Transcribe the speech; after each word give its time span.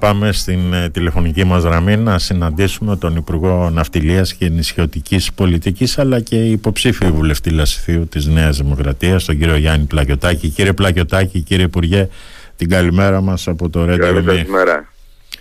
Πάμε 0.00 0.32
στην 0.32 0.72
ε, 0.72 0.90
τηλεφωνική 0.90 1.44
μας 1.44 1.62
γραμμή 1.62 1.96
να 1.96 2.18
συναντήσουμε 2.18 2.96
τον 2.96 3.16
Υπουργό 3.16 3.70
Ναυτιλίας 3.70 4.34
και 4.34 4.48
Νησιωτικής 4.48 5.32
Πολιτικής 5.32 5.98
αλλά 5.98 6.20
και 6.20 6.36
υποψήφιο 6.36 7.12
βουλευτή 7.12 7.50
Λασιθίου 7.50 8.06
της 8.06 8.26
Νέας 8.26 8.56
Δημοκρατίας, 8.56 9.24
τον 9.24 9.38
κύριο 9.38 9.56
Γιάννη 9.56 9.86
Πλακιωτάκη. 9.86 10.48
Κύριε 10.48 10.72
Πλακιωτάκη, 10.72 11.40
κύριε 11.40 11.64
Υπουργέ, 11.64 12.08
την 12.56 12.68
καλημέρα 12.68 13.20
μας 13.20 13.48
από 13.48 13.68
το 13.68 13.82
Radio 13.82 13.98
Καλημέρα. 13.98 14.92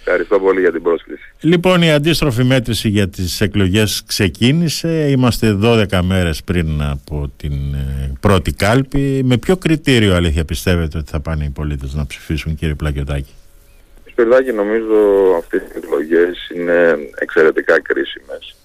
Ευχαριστώ 0.10 0.40
πολύ 0.40 0.60
για 0.60 0.72
την 0.72 0.82
πρόσκληση. 0.82 1.22
Λοιπόν, 1.40 1.82
η 1.82 1.92
αντίστροφη 1.92 2.44
μέτρηση 2.44 2.90
για 2.90 3.08
τις 3.08 3.42
εκλογές 3.42 4.04
ξεκίνησε. 4.06 5.10
Είμαστε 5.10 5.58
12 5.62 6.00
μέρες 6.04 6.44
πριν 6.44 6.82
από 6.82 7.32
την 7.38 7.74
ε, 7.74 8.12
πρώτη 8.20 8.54
κάλπη. 8.54 9.22
Με 9.24 9.38
ποιο 9.38 9.58
κριτήριο 9.58 10.16
αλήθεια 10.16 10.46
πιστεύετε 10.46 10.98
ότι 10.98 11.12
θα 11.12 11.20
πάνε 11.20 11.44
οι 11.44 11.50
πολίτες 11.50 11.94
να 11.94 12.06
ψηφίσουν, 12.06 12.56
κύριε 12.56 12.76
Πλακιωτάκη; 12.76 13.32
Σπυρδάκη 14.18 14.52
νομίζω 14.52 15.34
αυτές 15.38 15.62
οι 15.62 15.72
εκλογές 15.76 16.50
είναι 16.56 16.98
εξαιρετικά 17.16 17.82
κρίσιμες 17.82 18.56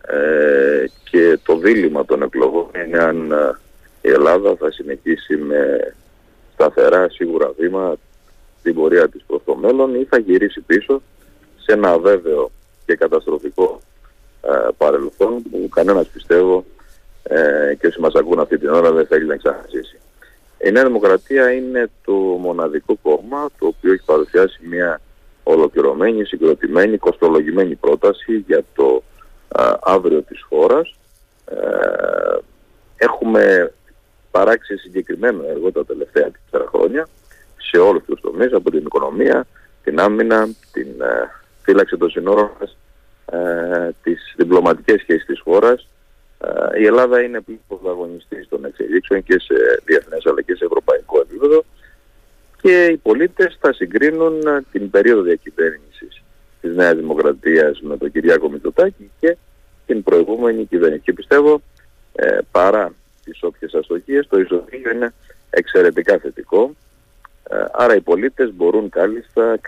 ε, 0.00 0.84
και 1.10 1.38
το 1.42 1.56
δίλημα 1.58 2.04
των 2.04 2.22
εκλογών 2.22 2.70
είναι 2.86 2.98
αν 2.98 3.32
ε, 3.32 3.58
η 4.00 4.10
Ελλάδα 4.10 4.56
θα 4.56 4.70
συνεχίσει 4.70 5.36
με 5.36 5.94
σταθερά 6.52 7.08
σίγουρα 7.10 7.52
βήμα 7.58 7.96
την 8.62 8.74
πορεία 8.74 9.08
της 9.08 9.22
προς 9.26 9.40
το 9.44 9.54
μέλλον 9.54 9.94
ή 9.94 10.04
θα 10.04 10.18
γυρίσει 10.18 10.60
πίσω 10.60 11.02
σε 11.56 11.72
ένα 11.72 11.90
αβέβαιο 11.90 12.50
και 12.86 12.94
καταστροφικό 12.94 13.80
ε, 14.42 14.68
παρελθόν 14.76 15.42
που 15.50 15.68
κανένας 15.74 16.06
πιστεύω 16.08 16.64
ε, 17.22 17.74
και 17.80 17.86
όσοι 17.86 18.00
μας 18.00 18.14
ακούν 18.14 18.40
αυτή 18.40 18.58
την 18.58 18.68
ώρα 18.68 18.92
δεν 18.92 19.06
θέλει 19.06 19.26
να 19.26 19.36
ξαναζήσει. 19.36 19.98
Η 20.64 20.70
Νέα 20.70 20.84
Δημοκρατία 20.84 21.52
είναι 21.52 21.90
το 22.04 22.12
μοναδικό 22.12 22.98
κόμμα 23.02 23.48
το 23.58 23.66
οποίο 23.66 23.92
έχει 23.92 24.04
παρουσιάσει 24.04 24.66
μια 24.66 25.00
ολοκληρωμένη, 25.42 26.24
συγκροτημένη, 26.24 26.98
κοστολογημένη 26.98 27.74
πρόταση 27.74 28.44
για 28.46 28.64
το 28.74 29.02
αύριο 29.80 30.22
της 30.22 30.42
χώρας. 30.42 30.94
Ε, 31.44 31.56
έχουμε 32.96 33.72
παράξει 34.30 34.76
συγκεκριμένο 34.76 35.44
έργο 35.48 35.72
τα 35.72 35.84
τελευταία 35.84 36.30
τέσσερα 36.30 36.70
χρόνια 36.70 37.08
σε 37.56 37.78
όλους 37.78 38.04
τους 38.04 38.20
τομείς, 38.20 38.52
από 38.52 38.70
την 38.70 38.78
οικονομία, 38.78 39.46
την 39.82 40.00
άμυνα, 40.00 40.48
την 40.72 41.00
ε, 41.00 41.30
φύλαξη 41.62 41.96
των 41.96 42.10
συνόρων 42.10 42.50
μας, 42.60 42.76
ε, 43.26 43.90
τις 44.02 44.34
διπλωματικές 44.36 45.00
σχέσεις 45.00 45.26
της 45.26 45.40
χώρας, 45.40 45.88
η 46.78 46.84
Ελλάδα 46.86 47.22
είναι 47.22 47.40
πλήρως 47.40 47.62
πρωταγωνιστής 47.68 48.48
των 48.48 48.64
εξελίξεων 48.64 49.22
και 49.22 49.38
σε 49.38 49.54
διεθνές 49.84 50.26
αλλά 50.26 50.42
και 50.42 50.54
σε 50.54 50.64
ευρωπαϊκό 50.64 51.20
επίπεδο 51.20 51.64
και 52.60 52.84
οι 52.84 52.96
πολίτες 52.96 53.56
θα 53.60 53.72
συγκρίνουν 53.72 54.42
την 54.72 54.90
περίοδο 54.90 55.22
διακυβέρνησης 55.22 56.22
της 56.60 56.74
Νέας 56.74 56.94
Δημοκρατίας 56.94 57.80
με 57.80 57.96
τον 57.96 58.12
Κυριάκο 58.12 58.50
Μητσοτάκη 58.50 59.10
και 59.20 59.36
την 59.86 60.02
προηγούμενη 60.02 60.64
κυβέρνηση. 60.64 61.02
Και 61.02 61.12
πιστεύω 61.12 61.62
ε, 62.12 62.38
παρά 62.50 62.94
τις 63.24 63.42
όποιες 63.42 63.74
αστοχίες 63.74 64.26
το 64.26 64.40
ισοδίκιο 64.40 64.90
είναι 64.90 65.14
εξαιρετικά 65.50 66.18
θετικό. 66.18 66.74
Ε, 67.50 67.64
άρα 67.72 67.94
οι 67.96 68.00
πολίτες 68.00 68.52
μπορούν 68.54 68.88
κάλλιστα 68.88 69.58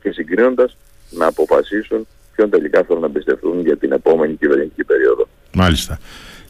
και 0.00 0.10
συγκρίνοντας 0.10 0.76
να 1.10 1.26
αποφασίσουν 1.26 2.06
ποιον 2.34 2.50
τελικά 2.50 2.82
θέλουν 2.82 3.00
να 3.00 3.06
εμπιστευτούν 3.06 3.60
για 3.60 3.76
την 3.76 3.92
επόμενη 3.92 4.34
κυβερνητική 4.34 4.84
περίοδο. 4.84 5.28
Μάλιστα. 5.52 5.98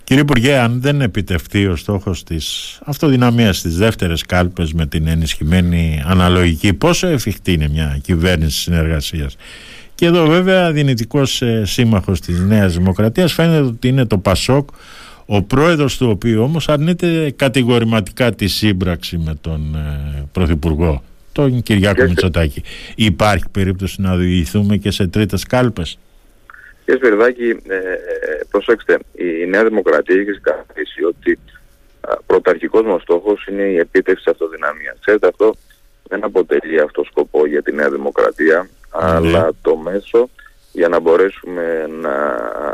Κύριε 0.04 0.22
Υπουργέ, 0.24 0.56
αν 0.56 0.80
δεν 0.80 1.00
επιτευχθεί 1.00 1.66
ο 1.66 1.76
στόχος 1.76 2.24
της 2.24 2.78
αυτοδυναμίας 2.84 3.58
στις 3.58 3.76
δεύτερες 3.76 4.22
κάλπες 4.26 4.72
με 4.72 4.86
την 4.86 5.06
ενισχυμένη 5.06 6.02
αναλογική, 6.06 6.72
πόσο 6.72 7.06
εφικτή 7.06 7.52
είναι 7.52 7.68
μια 7.68 7.98
κυβέρνηση 8.02 8.60
συνεργασίας; 8.60 9.36
Και 9.94 10.06
εδώ 10.06 10.26
βέβαια 10.26 10.72
δυνητικός 10.72 11.42
ε, 11.42 11.62
σύμμαχος 11.64 12.20
της 12.20 12.40
Νέας 12.40 12.74
Δημοκρατίας 12.74 13.32
φαίνεται 13.32 13.60
ότι 13.60 13.88
είναι 13.88 14.04
το 14.04 14.18
ΠΑΣΟΚ, 14.18 14.68
ο 15.26 15.42
πρόεδρος 15.42 15.96
του 15.96 16.08
οποίου 16.10 16.42
όμως 16.42 16.68
αρνείται 16.68 17.30
κατηγορηματικά 17.36 18.32
τη 18.32 18.46
σύμπραξη 18.46 19.18
με 19.18 19.34
τον 19.40 19.74
ε, 19.74 20.24
Πρωθυπουργό, 20.32 21.02
τον 21.32 21.62
Κυριάκο 21.62 22.02
Μητσοτάκη. 22.02 22.62
Υπάρχει 22.94 23.44
περίπτωση 23.50 24.00
να 24.00 24.12
οδηγηθούμε 24.12 24.76
και 24.76 24.90
σε 24.90 25.06
τρίτες 25.06 25.44
κάλπες; 25.44 25.98
Κύριε 26.84 27.00
Σπυρδάκη, 27.00 27.62
ε, 27.68 27.76
ε, 27.76 28.40
προσέξτε, 28.50 28.98
η 29.12 29.46
Νέα 29.46 29.64
Δημοκρατία 29.64 30.20
έχει 30.20 30.32
συγκαθίσει 30.32 31.04
ότι 31.04 31.38
πρωταρχικός 32.26 32.82
μας 32.82 33.02
στόχος 33.02 33.46
είναι 33.46 33.62
η 33.62 33.76
επίτευξη 33.76 34.30
αυτοδυναμίας. 34.30 34.96
Ξέρετε 35.00 35.26
αυτό 35.26 35.54
δεν 36.02 36.24
αποτελεί 36.24 36.80
αυτό 36.80 37.04
σκοπό 37.04 37.46
για 37.46 37.62
τη 37.62 37.72
Νέα 37.72 37.90
Δημοκρατία, 37.90 38.68
αλλά 38.90 39.50
το 39.62 39.76
μέσο 39.76 40.28
για 40.72 40.88
να 40.88 41.00
μπορέσουμε 41.00 41.86
να 41.86 42.14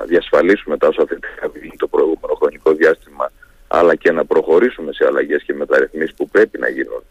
διασφαλίσουμε 0.07 0.77
τα 0.77 0.89
όσα 0.89 1.05
θετικά 1.09 1.51
το 1.77 1.87
προηγούμενο 1.87 2.35
χρονικό 2.35 2.73
διάστημα, 2.73 3.33
αλλά 3.69 3.95
και 3.95 4.13
να 4.13 4.25
προχωρήσουμε 4.25 4.93
σε 4.93 5.05
αλλαγές 5.07 5.43
και 5.43 5.55
μεταρρυθμίσεις 5.55 6.15
που 6.15 6.29
πρέπει 6.29 6.59
να 6.59 6.69
γίνουν 6.69 7.03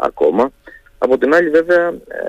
ακόμα. 0.00 0.52
Από 0.98 1.18
την 1.18 1.34
άλλη 1.34 1.50
βέβαια 1.50 1.88
ε, 1.88 2.26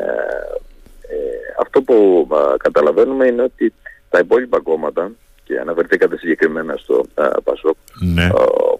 αυτό 1.60 1.82
που 1.82 2.28
καταλαβαίνουμε 2.58 3.28
είναι 3.28 3.42
ότι 3.42 3.74
τα 4.10 4.20
υπόλοιπα 4.20 4.60
κόμματα 4.60 5.12
και 5.44 5.60
αναφερθήκατε 5.60 6.18
συγκεκριμένα 6.18 6.76
στο 6.78 7.06
ΠΑΣΟΚ 7.44 7.76
ναι. 8.00 8.30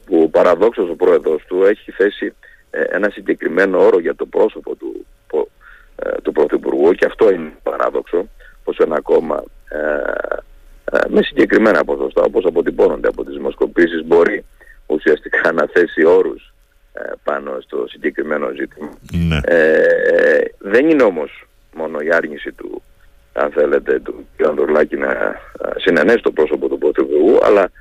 που 0.06 0.30
παραδόξως 0.30 0.90
ο 0.90 0.96
πρόεδρος 0.96 1.44
του 1.48 1.64
έχει 1.64 1.92
θέσει 1.92 2.34
ε, 2.70 2.82
ένα 2.82 3.10
συγκεκριμένο 3.10 3.86
όρο 3.86 4.00
για 4.00 4.16
το 4.16 4.26
πρόσωπο 4.26 4.76
του, 4.76 5.06
ε, 5.96 6.10
του 6.22 6.32
Πρωθυπουργού 6.32 6.92
και 6.92 7.06
αυτό 7.06 7.32
είναι 7.32 7.52
παράδοξο 7.64 8.28
πως 8.64 8.78
ένα 8.78 9.02
κόμμα 9.02 9.44
ε, 9.70 9.78
με 11.08 11.22
συγκεκριμένα 11.22 11.84
ποσοστά 11.84 12.22
όπως 12.22 12.46
αποτυπώνονται 12.46 13.08
από 13.08 13.24
τις 13.24 13.34
δημοσκοπήσεις 13.34 14.06
μπορεί 14.06 14.46
ουσιαστικά 14.86 15.52
να 15.52 15.68
θέσει 15.74 16.06
όρους 16.06 16.54
πάνω 17.24 17.58
στο 17.60 17.86
συγκεκριμένο 17.88 18.50
ζήτημα. 18.50 18.90
Ναι. 19.12 19.40
δεν 20.58 20.90
είναι 20.90 21.04
όμως 21.04 21.47
μόνο 21.78 22.00
η 22.00 22.12
άρνηση 22.12 22.52
του 22.52 22.82
αν 23.34 23.52
θέλετε, 23.52 24.00
του 24.00 24.28
κ. 24.38 24.46
Ανδρουλάκη 24.48 24.96
να 24.96 25.42
συνενέσει 25.78 26.22
το 26.22 26.32
πρόσωπο 26.32 26.68
του 26.70 26.78
Πρωθυπουργού, 26.78 27.38
αλλά 27.44 27.72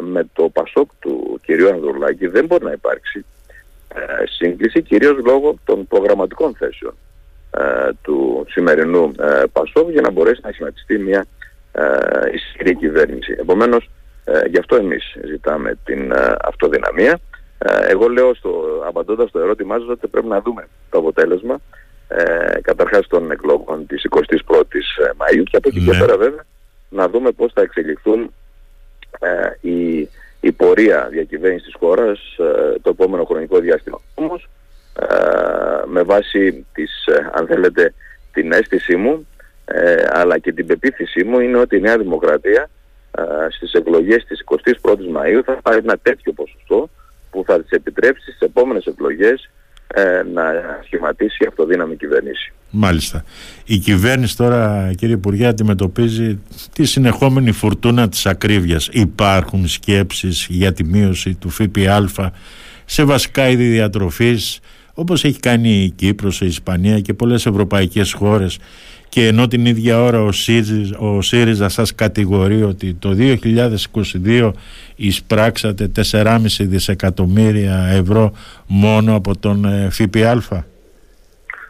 με 0.00 0.26
το 0.32 0.48
Πασόκ 0.48 0.90
του 0.98 1.40
κ. 1.46 1.50
Ανδρουλάκη 1.72 2.26
δεν 2.26 2.46
μπορεί 2.46 2.64
να 2.64 2.72
υπάρξει 2.72 3.24
σύγκληση, 4.38 4.82
κυρίως 4.82 5.16
λόγω 5.24 5.58
των 5.64 5.86
προγραμματικών 5.86 6.54
θέσεων 6.54 6.94
του 8.02 8.46
σημερινού 8.48 9.12
Πασόκ 9.52 9.90
για 9.90 10.00
να 10.00 10.10
μπορέσει 10.10 10.40
να 10.42 10.52
σχηματιστεί 10.52 10.98
μια 10.98 11.26
ισχυρή 12.32 12.76
κυβέρνηση. 12.76 13.36
Επομένως, 13.38 13.90
γι' 14.50 14.58
αυτό 14.58 14.76
εμείς 14.76 15.16
ζητάμε 15.24 15.78
την 15.84 16.12
αυτοδυναμία. 16.40 17.18
Εγώ 17.88 18.08
λέω, 18.08 18.34
στο, 18.34 18.82
απαντώντας 18.86 19.28
στο 19.28 19.38
ερώτημά 19.38 19.78
σας, 19.78 19.88
ότι 19.88 20.06
πρέπει 20.06 20.26
να 20.26 20.40
δούμε 20.40 20.68
το 20.90 20.98
αποτέλεσμα 20.98 21.60
ε, 22.08 22.60
καταρχάς 22.60 23.06
των 23.06 23.30
εκλογών 23.30 23.86
της 23.86 24.06
21ης 24.10 25.04
ε, 25.04 25.10
Μαΐου 25.18 25.42
και 25.50 25.56
από 25.56 25.68
εκεί 25.68 25.84
και 25.84 25.90
ναι. 25.90 25.98
πέρα 25.98 26.16
βέβαια 26.16 26.44
να 26.88 27.08
δούμε 27.08 27.30
πώς 27.30 27.52
θα 27.52 27.60
εξελιχθούν 27.60 28.32
ε, 29.18 29.68
η, 29.70 30.08
η 30.40 30.52
πορεία 30.52 31.08
διακυβέρνησης 31.10 31.66
της 31.66 31.76
χώρας 31.78 32.18
ε, 32.38 32.78
το 32.82 32.90
επόμενο 32.90 33.24
χρονικό 33.24 33.58
διάστημα. 33.58 34.00
Όμως 34.14 34.48
ε, 35.00 35.06
με 35.86 36.02
βάση 36.02 36.66
τις, 36.72 37.04
αν 37.32 37.46
θέλετε, 37.46 37.94
την 38.32 38.52
αίσθησή 38.52 38.96
μου 38.96 39.26
αλλά 40.10 40.38
και 40.38 40.52
την 40.52 40.66
πεποίθησή 40.66 41.24
μου 41.24 41.40
είναι 41.40 41.58
ότι 41.58 41.76
η 41.76 41.80
Νέα 41.80 41.98
Δημοκρατία 41.98 42.70
στις 43.50 43.72
εκλογές 43.72 44.24
της 44.24 44.44
21ης 44.46 45.16
Μαΐου 45.16 45.40
θα 45.44 45.58
πάρει 45.62 45.78
ένα 45.78 45.98
τέτοιο 46.02 46.32
ποσοστό 46.32 46.88
που 47.30 47.44
θα 47.46 47.60
της 47.60 47.70
επιτρέψει 47.70 48.22
στις 48.22 48.40
επόμενες 48.40 48.86
εκλογές 48.86 49.50
ε, 49.98 50.22
να 50.34 50.42
σχηματίσει 50.84 51.46
αυτοδύναμη 51.48 51.96
κυβέρνηση. 51.96 52.52
Μάλιστα. 52.70 53.24
Η 53.64 53.78
κυβέρνηση 53.78 54.36
τώρα 54.36 54.90
κύριε 54.96 55.14
Υπουργέ 55.14 55.46
αντιμετωπίζει 55.46 56.38
τη 56.72 56.84
συνεχόμενη 56.84 57.52
φουρτούνα 57.52 58.08
της 58.08 58.26
ακρίβειας. 58.26 58.88
Υπάρχουν 58.92 59.68
σκέψεις 59.68 60.46
για 60.50 60.72
τη 60.72 60.84
μείωση 60.84 61.34
του 61.34 61.48
ΦΠΑ 61.48 62.32
σε 62.84 63.04
βασικά 63.04 63.48
είδη 63.48 63.68
διατροφής 63.68 64.60
όπως 64.94 65.24
έχει 65.24 65.40
κάνει 65.40 65.82
η 65.82 65.90
Κύπρος, 65.90 66.40
η 66.40 66.46
Ισπανία 66.46 67.00
και 67.00 67.14
πολλές 67.14 67.46
ευρωπαϊκές 67.46 68.12
χώρες 68.12 68.58
και 69.16 69.26
ενώ 69.26 69.46
την 69.48 69.66
ίδια 69.66 70.02
ώρα 70.02 70.22
ο 70.22 70.32
ΣΥΡΙΖΑ, 70.32 70.98
ο 70.98 71.22
ΣΥΡΙΖΑ 71.22 71.68
σας 71.68 71.94
κατηγορεί 71.94 72.62
ότι 72.62 72.94
το 72.94 73.16
2022 74.24 74.52
εισπράξατε 74.96 75.90
4,5 76.12 76.36
δισεκατομμύρια 76.58 77.88
ευρώ 77.92 78.32
μόνο 78.66 79.14
από 79.14 79.38
τον 79.38 79.64
ε, 79.64 79.88
ΦΠΑ; 79.90 80.66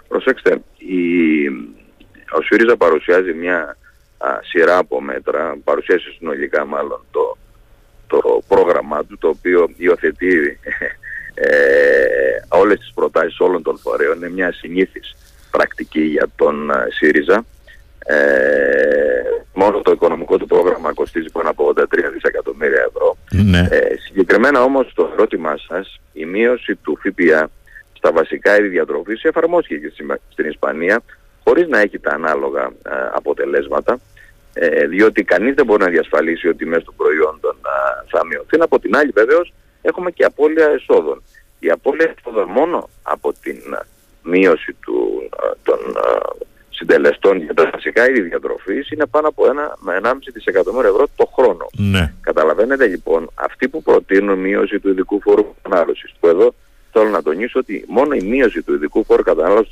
Προσέξτε, 0.09 0.63
η, 0.77 1.47
ο 2.39 2.43
ΣΥΡΙΖΑ 2.43 2.77
παρουσιάζει 2.77 3.33
μια 3.33 3.77
σειρά 4.43 4.79
από 4.79 5.01
μέτρα, 5.03 5.57
παρουσιάζει 5.65 6.05
συνολικά 6.19 6.67
μάλλον 6.67 7.05
το, 7.11 7.37
το 8.07 8.43
πρόγραμμά 8.49 9.05
του, 9.05 9.19
το 9.19 9.29
οποίο 9.29 9.69
υιοθετεί 9.77 10.59
ε, 11.35 11.49
όλες 12.49 12.79
τις 12.79 12.93
προτάσεις 12.95 13.41
όλων 13.41 13.63
των 13.63 13.79
φορέων, 13.79 14.17
είναι 14.17 14.31
μια 14.31 14.53
συνήθις 14.53 15.17
πρακτική 15.57 16.01
για 16.01 16.27
τον 16.37 16.71
ΣΥΡΙΖΑ. 16.91 17.45
Ε, 18.07 18.17
μόνο 19.55 19.81
το 19.81 19.91
οικονομικό 19.91 20.37
του 20.37 20.47
πρόγραμμα 20.47 20.93
κοστίζει 20.93 21.31
πάνω 21.33 21.51
από 21.51 21.73
83 21.77 21.85
δισεκατομμύρια 22.13 22.87
ευρώ. 22.89 23.17
Ναι. 23.31 23.69
Ε, 23.71 23.97
συγκεκριμένα 24.07 24.63
όμως 24.63 24.93
το 24.95 25.11
ερώτημά 25.13 25.55
σας, 25.69 26.01
η 26.13 26.25
μείωση 26.25 26.75
του 26.75 26.99
ΦΠΑ 27.03 27.51
στα 27.93 28.13
βασικά 28.13 28.59
είδη 28.59 28.69
διατροφής 28.69 29.23
εφαρμόστηκε 29.23 29.89
και 29.89 30.05
στην 30.29 30.49
Ισπανία 30.49 31.03
χωρίς 31.45 31.69
να 31.69 31.79
έχει 31.79 31.99
τα 31.99 32.13
ανάλογα 32.13 32.63
ε, 32.63 32.91
αποτελέσματα 33.13 34.01
ε, 34.53 34.87
διότι 34.87 35.25
κανείς 35.25 35.55
δεν 35.55 35.65
μπορεί 35.65 35.83
να 35.83 35.91
διασφαλίσει 35.91 36.49
ότι 36.49 36.57
οι 36.57 36.65
τιμές 36.65 36.85
των 36.85 36.95
προϊόντων 36.97 37.57
ε, 37.57 38.09
θα 38.11 38.27
μειωθούν. 38.27 38.63
Από 38.63 38.79
την 38.79 38.97
άλλη 38.97 39.11
βέβαιως 39.15 39.53
έχουμε 39.83 40.11
και 40.11 40.25
απώλεια 40.25 40.67
εσόδων. 40.67 41.23
Η 41.59 41.71
απώλεια 41.71 42.15
εσόδων 42.19 42.49
μόνο 42.49 42.89
από 43.03 43.33
την 43.33 43.59
μείωση 44.27 44.77
του, 44.85 45.29
των 45.63 45.79
συντελεστών 46.77 47.37
για 47.43 47.55
τα 47.55 47.71
βασικά 47.73 48.09
είδη 48.09 48.21
διατροφής 48.21 48.91
είναι 48.91 49.07
πάνω 49.07 49.29
από 49.29 49.47
ένα 49.51 49.77
με 49.79 50.01
1,5 50.03 50.13
δισεκατομμύριο 50.33 50.91
ευρώ 50.91 51.07
το 51.17 51.31
χρόνο. 51.35 51.67
Ναι. 51.73 52.13
Καταλαβαίνετε 52.21 52.87
λοιπόν, 52.87 53.31
αυτοί 53.35 53.69
που 53.69 53.83
προτείνουν 53.83 54.39
μείωση 54.39 54.81
του 54.81 54.89
ειδικού 54.89 55.21
φόρου 55.21 55.55
κατανάλωσης, 55.63 56.15
που 56.21 56.29
εδώ 56.29 56.55
θέλω 56.93 57.09
να 57.09 57.23
τονίσω 57.23 57.59
ότι 57.59 57.85
μόνο 57.89 58.15
η 58.15 58.23
μείωση 58.23 58.63
του 58.63 58.75
ειδικού 58.75 59.05
φόρου 59.05 59.23
κατανάλωσης 59.23 59.71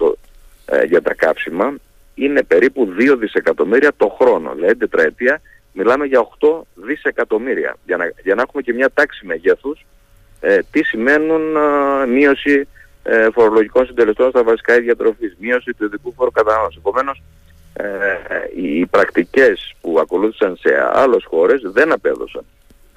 ε, 0.65 0.85
για 0.85 1.03
τα 1.03 1.15
κάψιμα 1.15 1.75
είναι 2.15 2.43
περίπου 2.43 2.95
2 2.99 3.17
δισεκατομμύρια 3.19 3.93
το 3.97 4.17
χρόνο. 4.21 4.53
Δηλαδή 4.55 4.77
τετραετία 4.77 5.41
μιλάμε 5.73 6.05
για 6.07 6.29
8 6.41 6.61
δισεκατομμύρια. 6.75 7.77
Για 7.87 7.97
να, 7.97 8.13
για 8.23 8.35
να 8.35 8.43
έχουμε 8.43 8.63
και 8.63 8.73
μια 8.73 8.91
τάξη 8.95 9.27
μεγέθους 9.27 9.87
ε, 10.41 10.59
τι 10.71 10.83
σημαίνουν 10.83 11.57
ε, 11.57 12.07
μείωση 12.07 12.69
ε, 13.07 13.27
φορολογικών 13.33 13.87
συντελεστών 13.87 14.31
στα 14.31 14.43
βασικά 14.43 14.77
ίδια 14.77 14.97
τροφής, 14.97 15.37
μείωση 15.39 15.73
του 15.73 15.85
ειδικού 15.85 16.13
φόρου 16.13 16.31
κατανάλωσης. 16.31 16.79
Επομένως, 16.79 17.23
ε, 17.73 17.87
οι 18.57 18.87
πρακτικές 18.87 19.75
που 19.81 19.99
ακολούθησαν 20.01 20.57
σε 20.57 20.71
άλλες 20.93 21.25
χώρες 21.25 21.63
δεν 21.65 21.93
απέδωσαν 21.93 22.45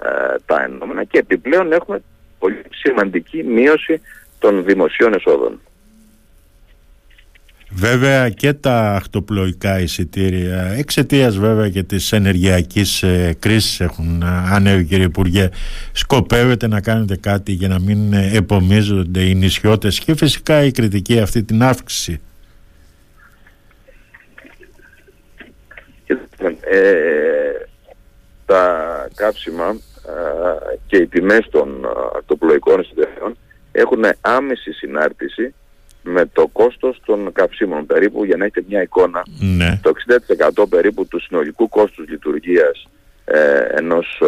ε, 0.02 0.34
τα 0.46 0.62
ενόμενα 0.62 1.04
και 1.04 1.18
επιπλέον 1.18 1.72
έχουμε 1.72 2.02
πολύ 2.38 2.62
σημαντική 2.70 3.42
μείωση 3.42 4.00
των 4.38 4.64
δημοσίων 4.64 5.12
εσόδων. 5.14 5.60
Βέβαια 7.70 8.28
και 8.30 8.52
τα 8.52 8.94
αχτοπλοϊκά 8.94 9.80
εισιτήρια 9.80 10.62
εξαιτίας 10.62 11.36
βέβαια 11.36 11.68
και 11.68 11.82
της 11.82 12.12
ενεργειακής 12.12 13.02
ε, 13.02 13.36
κρίσης 13.38 13.80
έχουν 13.80 14.22
ανέβει 14.52 14.84
κύριε 14.84 15.04
Υπουργέ. 15.04 15.48
Σκοπεύετε 15.92 16.66
να 16.66 16.80
κάνετε 16.80 17.16
κάτι 17.16 17.52
για 17.52 17.68
να 17.68 17.80
μην 17.80 18.12
ε, 18.12 18.30
επομίζονται 18.34 19.20
οι 19.20 19.34
νησιώτες 19.34 19.98
και 19.98 20.14
φυσικά 20.14 20.64
η 20.64 20.70
κριτική 20.70 21.20
αυτή 21.20 21.42
την 21.42 21.62
αύξηση; 21.62 22.20
Ε, 26.70 26.88
τα 28.46 29.08
κάψιμα 29.14 29.76
και 30.86 30.96
οι 30.96 31.06
τιμές 31.06 31.48
των 31.50 31.86
αχτοπλοϊκών 32.16 32.80
εισιτήριων 32.80 33.36
έχουν 33.72 34.04
άμεση 34.20 34.72
συνάρτηση 34.72 35.54
με 36.08 36.26
το 36.26 36.46
κόστος 36.52 37.00
των 37.04 37.32
καυσίμων 37.32 37.86
περίπου 37.86 38.24
για 38.24 38.36
να 38.36 38.44
έχετε 38.44 38.64
μια 38.68 38.82
εικόνα 38.82 39.22
ναι. 39.56 39.80
το 39.82 39.92
60% 40.62 40.68
περίπου 40.68 41.06
του 41.06 41.20
συνολικού 41.20 41.68
κόστους 41.68 42.08
λειτουργίας 42.08 42.88
ε, 43.24 43.66
ενός 43.70 44.22
ε, 44.22 44.26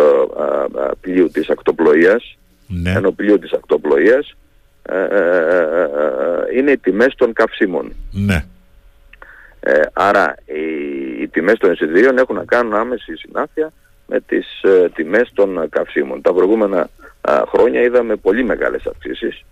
ε, 0.80 0.90
πλοίου 1.00 1.30
της 1.30 1.48
ακτοπλοείας 1.48 2.38
ναι. 2.66 2.90
ενός 2.90 3.14
πλοίου 3.14 3.38
της 3.38 3.52
ακτοπλοείας 3.52 4.36
ε, 4.82 4.96
είναι 6.56 6.70
οι 6.70 6.78
τιμές 6.78 7.14
των 7.14 7.32
καυσίμων. 7.32 7.92
Ναι. 8.10 8.44
άρα 9.92 10.34
οι, 10.44 11.22
οι 11.22 11.28
τιμές 11.28 11.58
των 11.58 11.72
εισιτηρίων 11.72 12.18
έχουν 12.18 12.36
να 12.36 12.44
κάνουν 12.44 12.74
άμεση 12.74 13.16
συνάφεια 13.16 13.72
με 14.06 14.20
τις 14.20 14.46
τιμές 14.94 15.30
των 15.34 15.68
καυσίμων. 15.68 16.22
Τα 16.22 16.32
προηγούμενα 16.32 16.90
χρόνια 17.46 17.82
είδαμε 17.82 18.16
πολύ 18.16 18.44
μεγάλες 18.44 18.86
αυξήσεις 18.86 19.44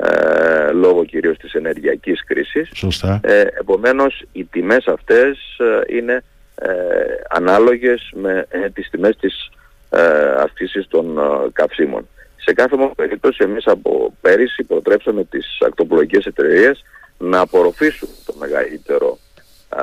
ε, 0.00 0.72
λόγω 0.72 1.04
κυρίως 1.04 1.36
της 1.36 1.52
ενεργειακής 1.52 2.24
κρίσης. 2.24 2.70
Σωστά. 2.74 3.20
Ε, 3.22 3.40
επομένως 3.40 4.24
οι 4.32 4.44
τιμές 4.44 4.86
αυτές 4.86 5.38
ε, 5.58 5.96
είναι 5.96 6.22
ε, 6.54 6.70
ανάλογες 7.28 8.10
με 8.14 8.46
ε, 8.48 8.70
τις 8.70 8.90
τιμές 8.90 9.16
της 9.16 9.50
ε, 9.90 10.00
αυξήσης 10.38 10.86
των 10.88 11.18
καυσίμων. 11.52 12.08
Σε 12.36 12.52
κάθε 12.52 12.76
μόνο 12.76 12.92
περίπτωση 12.96 13.44
εμείς 13.44 13.66
από 13.66 14.14
πέρυσι 14.20 14.62
προτρέψαμε 14.64 15.24
τις 15.24 15.58
ακτοπλοϊκές 15.66 16.26
εταιρείες 16.26 16.84
να 17.18 17.40
απορροφήσουν 17.40 18.08
το 18.26 18.34
μεγαλύτερο 18.38 19.18
α, 19.68 19.82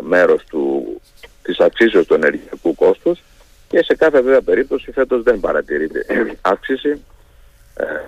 μέρος 0.00 0.44
του, 0.44 1.00
της 1.42 1.58
αυξήσεως 1.58 2.06
του 2.06 2.14
ενεργειακού 2.14 2.74
κόστους 2.74 3.22
και 3.68 3.82
σε 3.82 3.94
κάθε 3.94 4.20
βέβαια 4.20 4.42
περίπτωση 4.42 4.92
φέτος 4.92 5.22
δεν 5.22 5.40
παρατηρείται 5.40 6.06
αύξηση 6.52 7.04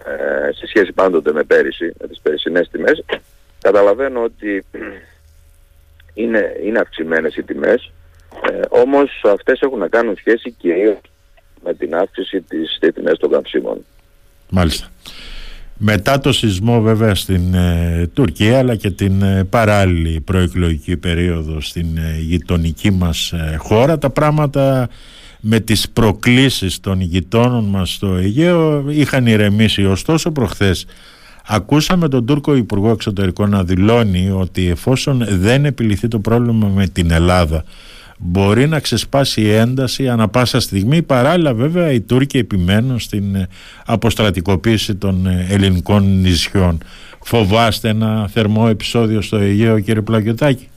ε, 0.04 0.52
σε 0.52 0.66
σχέση 0.66 0.92
πάντοτε 0.92 1.32
με 1.32 1.42
πέρυσι, 1.42 1.92
με 2.00 2.06
τις 2.06 2.20
περσινές 2.22 2.68
τιμές, 2.68 3.04
καταλαβαίνω 3.60 4.22
ότι 4.22 4.64
είναι, 6.14 6.56
είναι 6.64 6.78
αυξημένες 6.78 7.36
οι 7.36 7.42
τιμές, 7.42 7.92
ε, 8.50 8.60
όμως 8.68 9.22
αυτές 9.32 9.60
έχουν 9.60 9.78
να 9.78 9.88
κάνουν 9.88 10.16
σχέση 10.16 10.50
κυρίως 10.50 10.98
με 11.64 11.74
την 11.74 11.94
αύξηση 11.94 12.40
της 12.40 12.78
τιμές 12.94 13.18
των 13.18 13.30
καυσίμων. 13.30 13.84
Μάλιστα. 14.50 14.86
Μετά 15.84 16.18
το 16.18 16.32
σεισμό 16.32 16.80
βέβαια 16.80 17.14
στην 17.14 17.54
ε, 17.54 18.10
Τουρκία 18.14 18.58
αλλά 18.58 18.76
και 18.76 18.90
την 18.90 19.22
ε, 19.22 19.44
παράλληλη 19.44 20.20
προεκλογική 20.20 20.96
περίοδο 20.96 21.60
στην 21.60 21.86
γειτονική 22.18 22.90
μας 22.90 23.34
χώρα 23.58 23.98
τα 23.98 24.10
πράγματα 24.10 24.88
με 25.44 25.60
τις 25.60 25.88
προκλήσεις 25.88 26.80
των 26.80 27.00
γειτόνων 27.00 27.64
μας 27.64 27.92
στο 27.92 28.14
Αιγαίο 28.14 28.84
είχαν 28.90 29.26
ηρεμήσει. 29.26 29.84
Ωστόσο 29.84 30.30
προχθές 30.30 30.86
ακούσαμε 31.46 32.08
τον 32.08 32.26
Τούρκο 32.26 32.54
Υπουργό 32.54 32.90
Εξωτερικών 32.90 33.50
να 33.50 33.64
δηλώνει 33.64 34.30
ότι 34.30 34.68
εφόσον 34.68 35.24
δεν 35.28 35.64
επιληθεί 35.64 36.08
το 36.08 36.18
πρόβλημα 36.18 36.68
με 36.68 36.86
την 36.86 37.10
Ελλάδα 37.10 37.64
μπορεί 38.18 38.68
να 38.68 38.80
ξεσπάσει 38.80 39.40
η 39.40 39.50
ένταση 39.50 40.08
ανα 40.08 40.28
πάσα 40.28 40.60
στιγμή. 40.60 41.02
Παράλληλα 41.02 41.54
βέβαια 41.54 41.92
οι 41.92 42.00
Τούρκοι 42.00 42.38
επιμένουν 42.38 42.98
στην 42.98 43.46
αποστρατικοποίηση 43.86 44.94
των 44.94 45.26
ελληνικών 45.48 46.20
νησιών. 46.20 46.78
Φοβάστε 47.24 47.88
ένα 47.88 48.28
θερμό 48.32 48.66
επεισόδιο 48.70 49.20
στο 49.22 49.36
Αιγαίο 49.36 49.80
κύριε 49.80 50.02
Πλακιωτάκη 50.02 50.68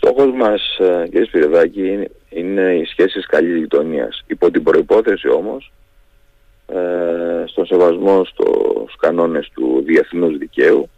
Στόχος 0.00 0.32
μας 0.34 0.78
ε, 0.78 1.04
κύριε 1.04 1.26
Σπυρεδάκη 1.26 2.08
είναι 2.28 2.74
οι 2.74 2.84
σχέσεις 2.84 3.26
καλής 3.26 3.56
γειτονίας. 3.56 4.22
Υπό 4.26 4.50
την 4.50 4.62
προϋπόθεση 4.62 5.28
όμως, 5.28 5.72
ε, 6.66 7.44
στον 7.46 7.66
σεβασμό 7.66 8.24
στους 8.24 8.96
κανόνες 8.98 9.50
του 9.54 9.82
διεθνούς 9.86 10.38
δικαίου, 10.38 10.88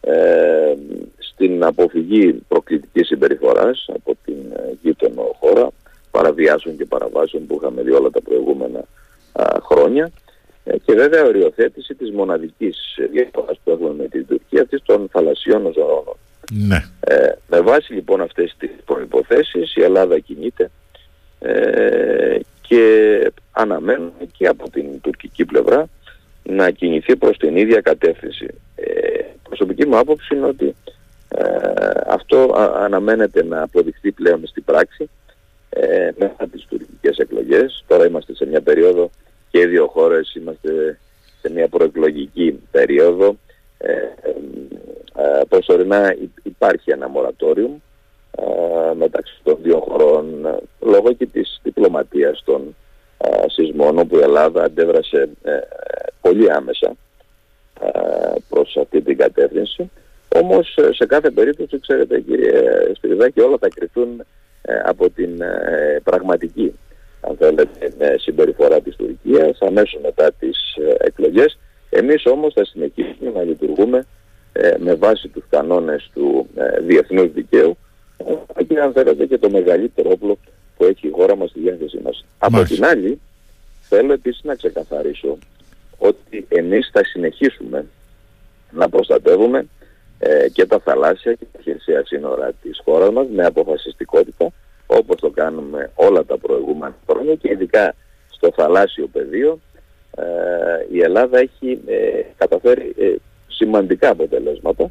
ε, 0.00 0.74
στην 1.18 1.64
αποφυγή 1.64 2.32
προκλητικής 2.48 3.06
συμπεριφοράς 3.06 3.86
από 3.94 4.16
την 4.24 4.36
ε, 4.56 4.76
γείτονο 4.82 5.36
χώρα, 5.40 5.68
παραβιάσεων 6.10 6.76
και 6.76 6.84
παραβάσεων 6.84 7.46
που 7.46 7.58
είχαμε 7.60 7.82
δει 7.82 7.90
όλα 7.90 8.10
τα 8.10 8.22
προηγούμενα 8.22 8.84
χρόνια 9.62 10.10
ε, 10.64 10.78
και 10.78 10.94
βέβαια 10.94 11.24
οριοθέτηση 11.24 11.94
της 11.94 12.10
μοναδικής 12.10 12.98
διαφοράς 13.10 13.60
που 13.64 13.70
έχουμε 13.70 13.94
με 13.94 14.08
την 14.08 14.26
Τουρκία 14.26 14.62
αυτής 14.62 14.82
των 14.82 15.08
θαλασσιών 15.12 15.72
ζωνών. 15.74 16.16
Ναι. 16.52 16.84
Ε, 17.00 17.32
με 17.48 17.60
βάση 17.60 17.92
λοιπόν 17.92 18.20
αυτές 18.20 18.54
τις 18.58 18.70
προϋποθέσεις 18.84 19.76
η 19.76 19.82
Ελλάδα 19.82 20.18
κινείται 20.18 20.70
ε, 21.38 22.38
και 22.60 23.32
αναμένουμε 23.52 24.28
και 24.36 24.46
από 24.46 24.70
την 24.70 25.00
τουρκική 25.00 25.44
πλευρά 25.44 25.88
να 26.42 26.70
κινηθεί 26.70 27.16
προς 27.16 27.36
την 27.36 27.56
ίδια 27.56 27.80
κατεύθυνση. 27.80 28.46
Ε, 28.76 29.20
προσωπική 29.42 29.86
μου 29.86 29.98
άποψη 29.98 30.34
είναι 30.34 30.46
ότι 30.46 30.74
ε, 31.28 31.44
αυτό 32.06 32.54
αναμένεται 32.76 33.44
να 33.44 33.62
αποδειχθεί 33.62 34.12
πλέον 34.12 34.46
στην 34.46 34.64
πράξη 34.64 35.10
ε, 35.68 36.10
μετά 36.18 36.46
τις 36.52 36.66
τουρκικές 36.68 37.16
εκλογές. 37.16 37.84
Τώρα 37.86 38.06
είμαστε 38.06 38.34
σε 38.34 38.46
μια 38.46 38.60
περίοδο 38.60 39.10
και 39.50 39.60
οι 39.60 39.66
δύο 39.66 39.86
χώρες 39.86 40.34
είμαστε 40.34 40.98
σε 41.40 41.50
μια 41.52 41.68
προεκλογική 41.68 42.60
περίοδο. 42.70 43.36
Ε, 43.78 43.92
ε, 45.16 45.40
προσωρινά 45.48 46.16
υπάρχει 46.42 46.90
ένα 46.90 47.08
μορατόριο 47.08 47.80
ε, 48.30 48.94
μεταξύ 48.94 49.34
των 49.42 49.58
δύο 49.62 49.80
χωρών 49.88 50.46
ε, 50.46 50.56
λόγω 50.80 51.12
και 51.12 51.26
της 51.26 51.60
διπλωματίας 51.62 52.42
των 52.44 52.76
σεισμών 53.46 53.98
όπου 53.98 54.16
η 54.16 54.20
Ελλάδα 54.20 54.64
αντέδρασε 54.64 55.28
πολύ 56.20 56.52
άμεσα 56.52 56.92
προς 58.48 58.76
αυτή 58.76 59.02
την 59.02 59.16
κατεύθυνση. 59.16 59.90
Όμως 60.42 60.78
σε 60.90 61.06
κάθε 61.06 61.30
περίπτωση, 61.30 61.80
ξέρετε 61.80 62.20
κύριε 62.20 62.60
Σπυριδάκη, 62.94 63.40
όλα 63.40 63.56
θα 63.60 63.68
κρυφθούν 63.68 64.24
από 64.84 65.10
την 65.10 65.42
πραγματική 66.02 66.78
αν 67.20 67.36
θέλετε, 67.36 68.18
συμπεριφορά 68.18 68.80
της 68.80 68.96
Τουρκίας 68.96 69.58
αμέσως 69.60 70.00
μετά 70.02 70.32
τις 70.32 70.76
εκλογές. 70.98 71.58
Εμείς 71.90 72.26
όμως 72.26 72.52
θα 72.52 72.64
συνεχίσουμε 72.64 73.30
να 73.34 73.42
λειτουργούμε 73.42 74.06
με 74.78 74.94
βάση 74.94 75.28
τους 75.28 75.44
κανόνες 75.50 76.10
του 76.14 76.48
ε, 76.54 76.80
διεθνούς 76.80 77.32
δικαίου 77.32 77.76
και 78.68 78.80
αν 78.80 78.92
θέλετε 78.92 79.26
και 79.26 79.38
το 79.38 79.50
μεγαλύτερο 79.50 80.10
όπλο 80.10 80.38
που 80.76 80.84
έχει 80.84 81.06
η 81.06 81.10
χώρα 81.10 81.36
μας 81.36 81.50
στη 81.50 81.60
διάθεσή 81.60 82.00
μας. 82.04 82.24
Από 82.38 82.62
την 82.62 82.84
άλλη 82.84 83.20
θέλω 83.88 84.12
επίσης 84.12 84.44
να 84.44 84.54
ξεκαθαρίσω 84.54 85.38
ότι 85.98 86.46
εμείς 86.48 86.90
θα 86.92 87.04
συνεχίσουμε 87.04 87.86
να 88.70 88.88
προστατεύουμε 88.88 89.66
ε, 90.18 90.48
και 90.48 90.66
τα 90.66 90.78
θαλάσσια 90.78 91.32
και 91.32 91.46
τα 91.52 91.58
χερσαία 91.62 92.04
σύνορα 92.04 92.52
της 92.62 92.80
χώρας 92.84 93.10
μας 93.10 93.26
με 93.34 93.44
αποφασιστικότητα 93.44 94.52
όπως 94.86 95.20
το 95.20 95.30
κάνουμε 95.30 95.90
όλα 95.94 96.24
τα 96.24 96.38
προηγούμενα 96.38 96.96
χρόνια 97.10 97.34
και 97.34 97.50
ειδικά 97.50 97.94
στο 98.30 98.52
θαλάσσιο 98.56 99.06
πεδίο 99.06 99.60
ε, 100.16 100.24
η 100.90 101.00
Ελλάδα 101.00 101.38
έχει 101.38 101.80
ε, 101.86 102.22
καταφέρει 102.36 102.94
ε, 102.98 103.14
σημαντικά 103.54 104.10
αποτελέσματα 104.10 104.90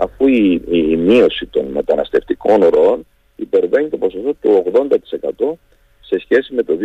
αφού 0.00 0.26
η, 0.26 0.62
η, 0.70 0.96
μείωση 0.96 1.46
των 1.46 1.64
μεταναστευτικών 1.64 2.64
ροών 2.64 3.06
υπερβαίνει 3.36 3.88
το 3.88 3.96
ποσοστό 3.96 4.34
του 4.40 4.72
80% 4.74 5.52
σε 6.00 6.18
σχέση 6.18 6.54
με 6.54 6.62
το 6.62 6.76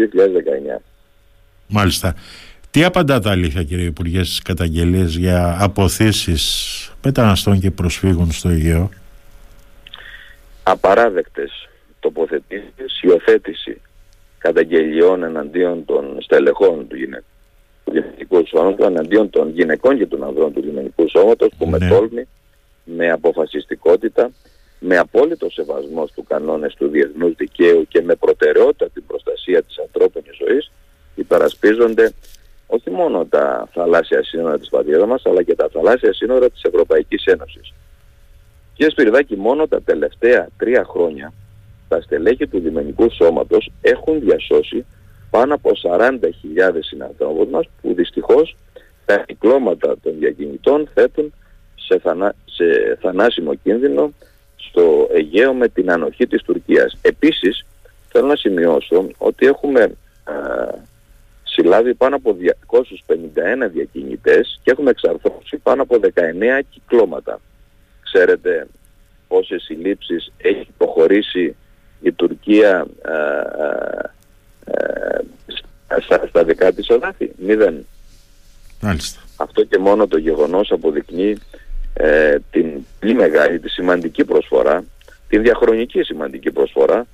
2019. 0.78 0.82
Μάλιστα. 1.68 2.16
Τι 2.72 2.84
απαντά 2.84 3.20
τα 3.20 3.32
αλήθεια 3.32 3.64
κύριε 3.64 3.86
Υπουργέ 3.86 4.24
στις 4.24 4.42
καταγγελίες 4.42 5.16
για 5.16 5.58
αποθήσεις 5.60 6.94
μεταναστών 7.04 7.60
και 7.60 7.72
προσφύγων 7.72 8.32
στο 8.32 8.50
Αιγαίο; 8.50 8.90
Απαράδεκτες 10.64 11.70
τοποθετήσεις, 12.00 13.02
υιοθέτηση 13.02 13.82
καταγγελιών 14.38 15.24
εναντίον 15.24 15.86
των 15.86 16.18
στελεχών 16.22 16.88
του 16.88 16.96
γυναικικού 18.00 18.44
σώματος, 18.48 18.88
εναντίον 18.88 19.30
των 19.30 19.50
γυναικών 19.50 19.98
και 19.98 20.06
των 20.06 20.24
ανδρών 20.24 20.54
του 20.54 20.60
γυναικικού 20.60 21.10
σώματος 21.10 21.50
που 21.58 21.66
με 21.68 21.78
ναι. 21.78 21.88
τόλμη, 21.88 22.28
με 22.84 23.12
αποφασιστικότητα, 23.12 24.32
με 24.80 24.98
απόλυτο 24.98 25.50
σεβασμός 25.50 26.12
του 26.12 26.24
κανόνες 26.28 26.74
του 26.74 26.88
διεθνούς 26.88 27.36
δικαίου 27.36 27.86
και 27.88 28.02
με 28.02 28.16
προτεραιότητα 28.16 28.90
την 28.90 29.04
προστασία 29.08 29.64
της 29.64 29.78
ανθρώπινης 29.80 30.36
ζωής 30.36 30.72
υπερασπίζονται 31.16 32.14
όχι 32.68 32.90
μόνο 32.90 33.26
τα 33.26 33.70
θαλάσσια 33.74 34.24
σύνορα 34.24 34.60
της 34.60 34.70
πατρίδας 34.70 35.08
μας, 35.08 35.26
αλλά 35.26 35.44
και 35.44 35.56
τα 35.56 35.70
θαλάσσια 35.74 36.14
σύνορα 36.14 36.50
της 36.50 36.64
Ευρωπαϊκής 36.64 37.26
Ένωσης. 37.26 37.74
Κύριε 38.74 38.92
Σπυριδάκη, 38.92 39.36
μόνο 39.36 39.68
τα 39.68 39.82
τελευταία 39.82 40.48
τρία 40.58 40.84
χρόνια 40.84 41.34
τα 41.88 42.02
στελέχη 42.02 42.48
του 42.48 42.60
λιμενικού 42.60 43.10
σώματος 43.12 43.72
έχουν 43.82 44.20
διασώσει 44.20 44.86
πάνω 45.36 45.54
από 45.54 45.72
40.000 45.82 46.12
συνανθρώπους 46.80 47.50
μας 47.50 47.66
που 47.82 47.94
δυστυχώς 47.94 48.56
τα 49.06 49.18
κυκλώματα 49.18 49.96
των 50.04 50.14
διακινητών 50.20 50.90
θέτουν 50.94 51.34
σε, 51.76 52.02
σε 52.46 52.98
θανάσιμο 53.02 53.56
κίνδυνο 53.56 54.14
στο 54.56 55.08
Αιγαίο 55.14 55.54
με 55.54 55.68
την 55.68 55.92
ανοχή 55.92 56.28
της 56.28 56.44
Τουρκίας. 56.44 56.98
Επίσης 57.02 57.66
θέλω 58.10 58.28
να 58.28 58.36
σημειώσω 58.36 59.08
ότι 59.18 59.46
έχουμε 59.46 59.96
συλλάβει 61.44 61.94
πάνω 61.94 62.16
από 62.16 62.38
251 63.66 63.70
διακινητές 63.72 64.60
και 64.64 64.72
έχουμε 64.72 64.90
εξαρθώσει 64.90 65.58
πάνω 65.64 65.82
από 65.82 66.00
19 66.02 66.62
κυκλώματα. 66.70 67.40
Ξέρετε 68.04 68.68
πόσες 69.28 69.64
συλλήψεις 69.64 70.32
έχει 70.38 70.68
προχωρήσει 70.78 71.56
η 72.02 72.12
Τουρκία 72.12 72.88
ε, 73.02 73.12
ε, 73.64 74.14
ε, 74.66 75.18
στα, 76.02 76.26
στα 76.28 76.44
δικά 76.44 76.74
της 76.74 76.90
οδάφη. 76.90 77.32
Μηδέν. 77.38 77.86
Αυτό 79.38 79.64
και 79.64 79.78
μόνο 79.78 80.08
το 80.08 80.18
γεγονός 80.18 80.72
αποδεικνύει 80.72 81.38
την 82.52 82.86
πολύ 83.00 83.14
μεγάλη, 83.14 83.60
τη 83.60 83.70
σημαντική 83.70 84.26
προσφορά, 84.26 84.84
την 85.28 85.42
διαχρονική 85.42 86.04
σημαντική 86.04 86.52
προσφορά 86.52 87.06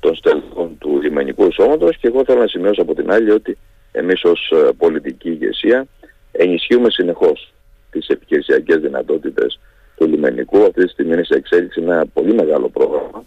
των 0.00 0.14
στέλνων 0.14 0.78
του 0.78 1.00
λιμενικού 1.02 1.52
σώματος 1.52 1.96
και 1.96 2.06
εγώ 2.06 2.24
θέλω 2.24 2.40
να 2.40 2.46
σημειώσω 2.46 2.82
από 2.82 2.94
την 2.94 3.12
άλλη 3.12 3.30
ότι 3.30 3.58
εμείς 3.92 4.24
ως 4.24 4.52
ε, 4.54 4.70
πολιτική 4.76 5.28
ηγεσία 5.28 5.86
ενισχύουμε 6.32 6.90
συνεχώς 6.90 7.52
τις 7.90 8.06
επιχειρησιακές 8.06 8.80
δυνατότητες 8.80 9.60
του 9.96 10.06
λιμενικού. 10.06 10.64
Αυτή 10.64 10.84
τη 10.84 10.88
στιγμή 10.88 11.12
είναι 11.12 11.24
σε 11.24 11.34
εξέλιξη 11.34 11.80
ένα 11.82 12.06
πολύ 12.12 12.34
μεγάλο 12.34 12.68
πρόγραμμα 12.68 13.24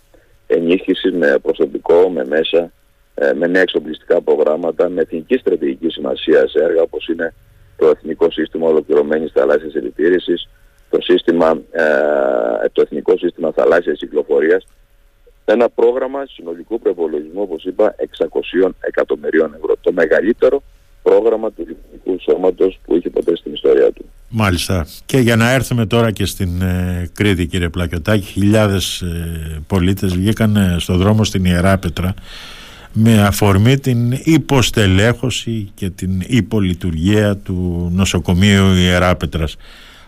ενίσχυση 0.47 1.11
με 1.11 1.37
προσωπικό, 1.41 2.09
με 2.09 2.25
μέσα, 2.25 2.57
ε, 2.57 2.71
με 3.35 3.47
νέα 3.47 3.61
εξοπλιστικά 3.61 4.21
προγράμματα, 4.21 4.89
με 4.89 5.01
εθνική 5.01 5.37
στρατηγική 5.37 5.89
σημασία 5.89 6.47
σε 6.47 6.59
έργα 6.63 6.81
όπως 6.81 7.07
είναι 7.07 7.33
το 7.77 7.87
Εθνικό 7.87 8.31
Σύστημα 8.31 8.67
Ολοκληρωμένης 8.67 9.31
Θαλάσσιας 9.31 9.73
Επιτήρησης, 9.73 10.49
το, 10.89 11.01
σύστημα, 11.01 11.61
ε, 11.71 12.69
το 12.71 12.81
Εθνικό 12.81 13.17
Σύστημα 13.17 13.51
Θαλάσσιας 13.51 13.97
Κυκλοφορίας 13.97 14.65
ένα 15.45 15.69
πρόγραμμα 15.69 16.25
συνολικού 16.29 16.79
προπολογισμού, 16.79 17.41
όπως 17.41 17.63
είπα, 17.63 17.95
600 17.97 18.75
εκατομμυρίων 18.79 19.53
ευρώ. 19.53 19.75
Το 19.81 19.91
μεγαλύτερο 19.91 20.63
πρόγραμμα 21.03 21.51
του 21.51 21.67
Λιμενικού 21.67 22.31
Σώματος 22.31 22.79
που 22.85 22.95
είχε 22.95 23.09
ποτέ 23.09 23.35
στην 23.35 23.53
ιστορία 23.53 23.91
του. 23.91 24.05
Μάλιστα. 24.29 24.87
Και 25.05 25.17
για 25.17 25.35
να 25.35 25.51
έρθουμε 25.51 25.85
τώρα 25.85 26.11
και 26.11 26.25
στην 26.25 26.61
ε, 26.61 27.09
Κρήτη, 27.13 27.45
κύριε 27.45 27.69
Πλακιωτάκη, 27.69 28.25
χιλιάδες 28.25 29.01
ε, 29.01 29.61
πολίτες 29.67 30.13
βγήκαν 30.15 30.55
ε, 30.55 30.75
στο 30.79 30.97
δρόμο 30.97 31.23
στην 31.23 31.45
Ιεράπετρα 31.45 32.13
με 32.93 33.21
αφορμή 33.21 33.79
την 33.79 34.19
υποστελέχωση 34.23 35.71
και 35.75 35.89
την 35.89 36.23
υπολειτουργία 36.27 37.37
του 37.37 37.89
νοσοκομείου 37.93 38.73
Ιεράπετρας. 38.73 39.55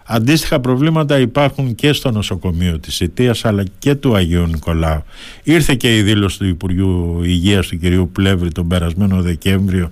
Αντίστοιχα 0.07 0.59
προβλήματα 0.59 1.19
υπάρχουν 1.19 1.75
και 1.75 1.93
στο 1.93 2.11
νοσοκομείο 2.11 2.79
της 2.79 2.99
Ιτίας 2.99 3.45
αλλά 3.45 3.63
και 3.79 3.95
του 3.95 4.15
Αγίου 4.15 4.45
Νικολάου. 4.47 5.03
Ήρθε 5.43 5.75
και 5.75 5.97
η 5.97 6.01
δήλωση 6.01 6.37
του 6.37 6.45
Υπουργείου 6.45 7.23
Υγείας 7.23 7.67
του 7.67 7.77
κυρίου 7.77 8.09
Πλεύρη 8.11 8.51
τον 8.51 8.67
περασμένο 8.67 9.21
Δεκέμβριο 9.21 9.91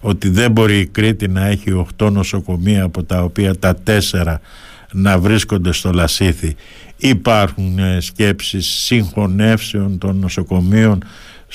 ότι 0.00 0.28
δεν 0.28 0.50
μπορεί 0.50 0.78
η 0.78 0.86
Κρήτη 0.86 1.28
να 1.28 1.46
έχει 1.46 1.86
8 1.98 2.10
νοσοκομεία 2.10 2.84
από 2.84 3.02
τα 3.02 3.22
οποία 3.22 3.58
τα 3.58 3.76
4 3.86 4.36
να 4.92 5.18
βρίσκονται 5.18 5.72
στο 5.72 5.92
Λασίθι. 5.92 6.54
Υπάρχουν 6.96 7.78
ε, 7.78 8.00
σκέψεις 8.00 8.66
συγχωνεύσεων 8.66 9.98
των 9.98 10.16
νοσοκομείων 10.16 11.04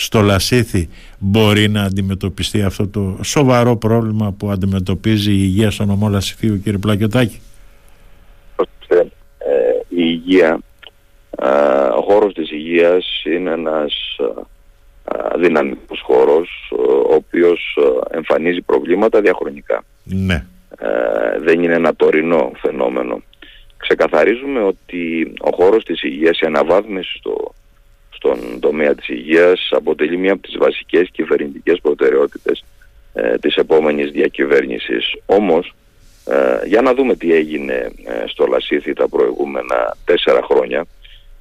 στο 0.01 0.22
Λασίθι 0.22 0.89
μπορεί 1.20 1.70
να 1.70 1.84
αντιμετωπιστεί 1.84 2.62
αυτό 2.62 2.88
το 2.88 3.20
σοβαρό 3.24 3.77
πρόβλημα 3.77 4.32
που 4.32 4.50
αντιμετωπίζει 4.50 5.32
η 5.32 5.39
υγεία 5.41 5.72
στο 5.72 5.86
νομό 5.86 6.10
Λασιθίου 6.10 6.62
κύριε 6.62 6.77
Πλακιωτάκη; 6.77 7.39
Η 9.89 10.01
υγεία, 10.01 10.60
ο 11.98 12.01
χώρος 12.01 12.34
της 12.34 12.51
υγείας 12.51 13.24
είναι 13.25 13.51
ένας 13.51 13.94
δυναμικός 15.39 16.01
χώρος 16.03 16.50
ο 17.10 17.13
οποίος 17.13 17.77
εμφανίζει 18.12 18.62
προβλήματα 18.62 19.22
διαχρονικά. 19.22 19.84
Ναι. 20.03 20.46
Δεν 21.39 21.63
είναι 21.63 21.74
ένα 21.74 21.96
τωρινό 21.96 22.51
φαινόμενο. 22.56 23.22
Ξεκαθαρίζουμε 23.77 24.60
ότι 24.60 25.34
ο 25.39 25.50
χώρος 25.56 25.84
της 25.84 26.03
υγείας, 26.03 26.39
η 26.39 26.46
αναβάθμιση 26.46 27.18
στο, 27.18 27.53
στον 28.20 28.60
τομέα 28.60 28.96
της 28.96 29.08
υγείας 29.08 29.70
αποτελεί 29.72 30.18
μία 30.18 30.34
από 30.34 30.42
τις 30.42 30.58
βασικές 30.58 31.10
κυβερνητικές 31.12 31.80
προτεραιότητες 31.82 32.64
ε, 33.14 33.38
της 33.38 33.56
επόμενης 33.56 34.12
διακυβέρνησης. 34.12 35.16
Όμως 35.26 35.74
ε, 36.26 36.68
για 36.68 36.82
να 36.82 36.94
δούμε 36.94 37.16
τι 37.16 37.34
έγινε 37.34 37.92
ε, 38.06 38.24
στο 38.28 38.46
Λασίθι 38.46 38.94
τα 38.94 39.10
προηγούμενα 39.10 39.98
τέσσερα 40.06 40.42
χρόνια. 40.44 40.86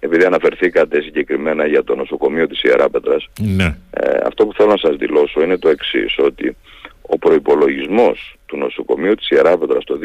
Επειδή 0.00 0.24
αναφερθήκατε 0.24 1.00
συγκεκριμένα 1.00 1.66
για 1.66 1.84
το 1.84 1.94
νοσοκομείο 1.94 2.46
της 2.46 2.62
Ιεράπετρας, 2.62 3.28
ναι. 3.40 3.76
ε, 3.90 4.18
αυτό 4.24 4.46
που 4.46 4.52
θέλω 4.52 4.70
να 4.70 4.76
σας 4.76 4.96
δηλώσω 4.96 5.42
είναι 5.42 5.58
το 5.58 5.68
εξής, 5.68 6.18
ότι 6.18 6.56
ο 7.02 7.18
προϋπολογισμός 7.18 8.36
του 8.46 8.56
νοσοκομείου 8.56 9.14
της 9.14 9.30
Ιεράπετρας 9.30 9.84
το 9.84 9.98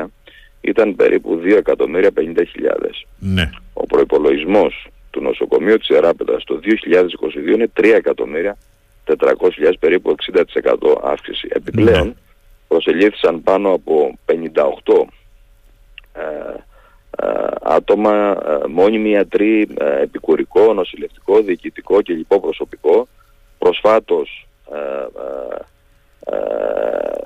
2019 0.00 0.06
ήταν 0.60 0.96
περίπου 0.96 1.40
2.050.000. 1.44 3.04
Ναι. 3.18 3.50
Ο 3.72 3.86
προϋπολογισμός 3.86 4.86
του 5.20 5.26
νοσοκομείου 5.26 5.76
της 5.76 5.88
Ιεράπετρας 5.88 6.44
το 6.44 6.60
2022 6.64 7.52
είναι 7.54 7.70
3.400.000 7.80 9.72
περίπου 9.78 10.14
60% 10.32 10.74
αύξηση. 11.02 11.48
Επιπλέον, 11.50 12.06
ναι 12.06 12.14
προσελήφθησαν 12.70 13.42
πάνω 13.42 13.72
από 13.72 14.18
58 14.26 14.34
ε, 16.12 16.22
ε, 17.16 17.48
άτομα, 17.62 18.36
ε, 18.46 18.66
μόνιμοι 18.68 19.10
ιατροί, 19.10 19.68
ε, 19.78 20.02
επικουρικό, 20.02 20.74
νοσηλευτικό, 20.74 21.40
διοικητικό 21.40 22.02
και 22.02 22.12
λοιπό 22.12 22.40
προσωπικό. 22.40 23.08
Προσφάτως 23.58 24.48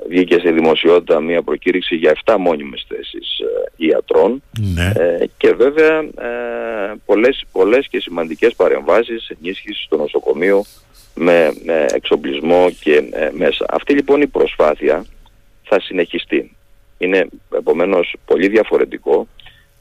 βγήκε 0.08 0.38
σε 0.38 0.50
δημοσιότητα 0.50 1.20
μια 1.20 1.42
προκήρυξη 1.42 1.94
για 1.94 2.16
7 2.24 2.36
μόνιμες 2.38 2.86
θέσεις 2.88 3.40
ιατρών 3.76 4.42
ναι. 4.74 4.92
και 5.36 5.54
βέβαια 5.54 6.04
πολλές, 7.04 7.44
πολλές 7.52 7.88
και 7.88 8.00
σημαντικές 8.00 8.54
παρεμβάσεις 8.54 9.28
ενίσχυσης 9.28 9.86
του 9.88 9.96
νοσοκομείου 9.96 10.64
με 11.14 11.52
εξοπλισμό 11.94 12.70
και 12.80 13.02
μέσα. 13.32 13.64
Αυτή 13.68 13.94
λοιπόν 13.94 14.20
η 14.20 14.26
προσπάθεια 14.26 15.04
θα 15.62 15.80
συνεχιστεί. 15.80 16.56
Είναι 16.98 17.26
επομένως 17.56 18.14
πολύ 18.26 18.48
διαφορετικό 18.48 19.26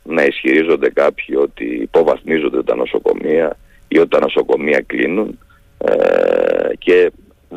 να 0.03 0.24
ισχυρίζονται 0.24 0.89
κάποιοι 0.89 1.36
ότι 1.39 1.65
υποβαθμίζονται 1.65 2.63
τα 2.63 2.75
νοσοκομεία 2.75 3.58
ή 3.88 4.00
ότι 4.00 4.10
τα 4.10 4.20
νοσοκομεία 4.20 4.84
κλείνουν 4.88 5.39
ε, 5.77 6.75
και 6.77 7.12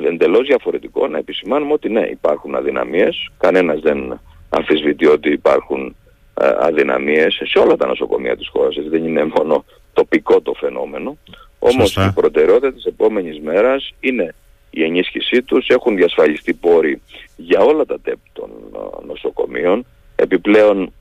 εντελώς 0.04 0.46
διαφορετικό 0.46 1.06
να 1.06 1.18
επισημάνουμε 1.18 1.72
ότι 1.72 1.88
ναι 1.88 2.06
υπάρχουν 2.10 2.54
αδυναμίες, 2.54 3.28
κανένας 3.38 3.80
δεν 3.80 4.20
αμφισβητεί 4.48 5.06
ότι 5.06 5.30
υπάρχουν 5.30 5.96
ε, 6.40 6.50
αδυναμίες 6.58 7.40
σε 7.44 7.58
όλα 7.58 7.76
τα 7.76 7.86
νοσοκομεία 7.86 8.36
της 8.36 8.48
χώρας, 8.48 8.76
δεν 8.88 9.04
είναι 9.04 9.24
μόνο 9.24 9.64
τοπικό 9.92 10.40
το 10.40 10.52
φαινόμενο, 10.52 11.16
όμως 11.58 11.96
η 11.96 12.12
προτεραιότητα 12.14 12.72
της 12.72 12.84
επόμενης 12.84 13.40
μέρας 13.40 13.94
είναι 14.00 14.34
η 14.70 14.82
ενίσχυσή 14.82 15.42
τους, 15.42 15.68
έχουν 15.68 15.96
διασφαλιστεί 15.96 16.54
πόροι 16.54 17.02
για 17.36 17.60
όλα 17.60 17.84
τα 17.84 18.00
τέπ 18.00 18.18
των 18.32 18.50
ε, 18.74 19.06
νοσοκομείων, 19.06 19.86
επιπλέον 20.16 20.92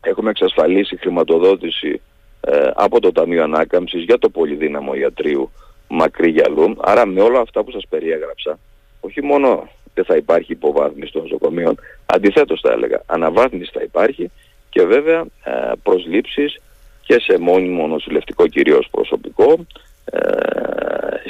έχουμε 0.00 0.30
εξασφαλίσει 0.30 0.96
χρηματοδότηση 0.96 2.00
ε, 2.40 2.70
από 2.74 3.00
το 3.00 3.12
Ταμείο 3.12 3.42
Ανάκαμψης 3.42 4.04
για 4.04 4.18
το 4.18 4.28
πολυδύναμο 4.28 4.94
ιατρίου 4.94 5.50
Μακρύ 5.90 6.30
Γυαλού. 6.30 6.76
Άρα 6.80 7.06
με 7.06 7.20
όλα 7.20 7.40
αυτά 7.40 7.64
που 7.64 7.70
σας 7.70 7.86
περιέγραψα, 7.88 8.58
όχι 9.00 9.22
μόνο 9.22 9.68
δεν 9.94 10.04
θα 10.04 10.16
υπάρχει 10.16 10.52
υποβάθμιση 10.52 11.12
των 11.12 11.22
νοσοκομείων, 11.22 11.80
αντιθέτως 12.06 12.60
θα 12.60 12.72
έλεγα, 12.72 13.02
αναβάθμιση 13.06 13.70
θα 13.74 13.82
υπάρχει 13.82 14.30
και 14.70 14.82
βέβαια 14.82 15.20
ε, 15.44 15.72
προσλήψεις 15.82 16.60
και 17.02 17.20
σε 17.20 17.38
μόνιμο 17.38 17.86
νοσηλευτικό 17.86 18.46
κυρίως 18.46 18.88
προσωπικό 18.90 19.66
ε, 20.04 20.18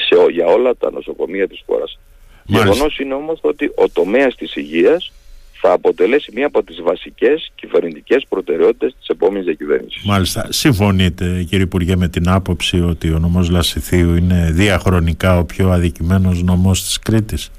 σε, 0.09 0.31
για 0.31 0.47
όλα 0.47 0.77
τα 0.77 0.91
νοσοκομεία 0.91 1.49
της 1.49 1.63
χώρας. 1.67 1.99
Γεγονός 2.45 2.99
είναι 2.99 3.15
όμως 3.15 3.39
ότι 3.43 3.73
ο 3.75 3.89
τομέας 3.89 4.35
της 4.35 4.57
υγείας 4.57 5.13
θα 5.61 5.73
αποτελέσει 5.73 6.31
μία 6.35 6.47
από 6.47 6.63
τις 6.63 6.83
βασικές 6.83 7.53
κυβερνητικές 7.55 8.27
προτεραιότητες 8.29 8.95
της 8.99 9.09
επόμενης 9.09 9.45
διακυβέρνησης. 9.45 10.03
Μάλιστα. 10.05 10.47
Συμφωνείτε 10.49 11.45
κύριε 11.49 11.65
Υπουργέ 11.65 11.97
με 11.97 12.09
την 12.09 12.29
άποψη 12.29 12.81
ότι 12.81 13.13
ο 13.13 13.19
νομός 13.19 13.51
Λασιθίου 13.51 14.15
είναι 14.15 14.51
διαχρονικά 14.53 15.39
ο 15.39 15.45
πιο 15.45 15.71
αδικημένος 15.71 16.43
νομός 16.43 16.85
της 16.85 16.99
Κρήτης; 16.99 17.51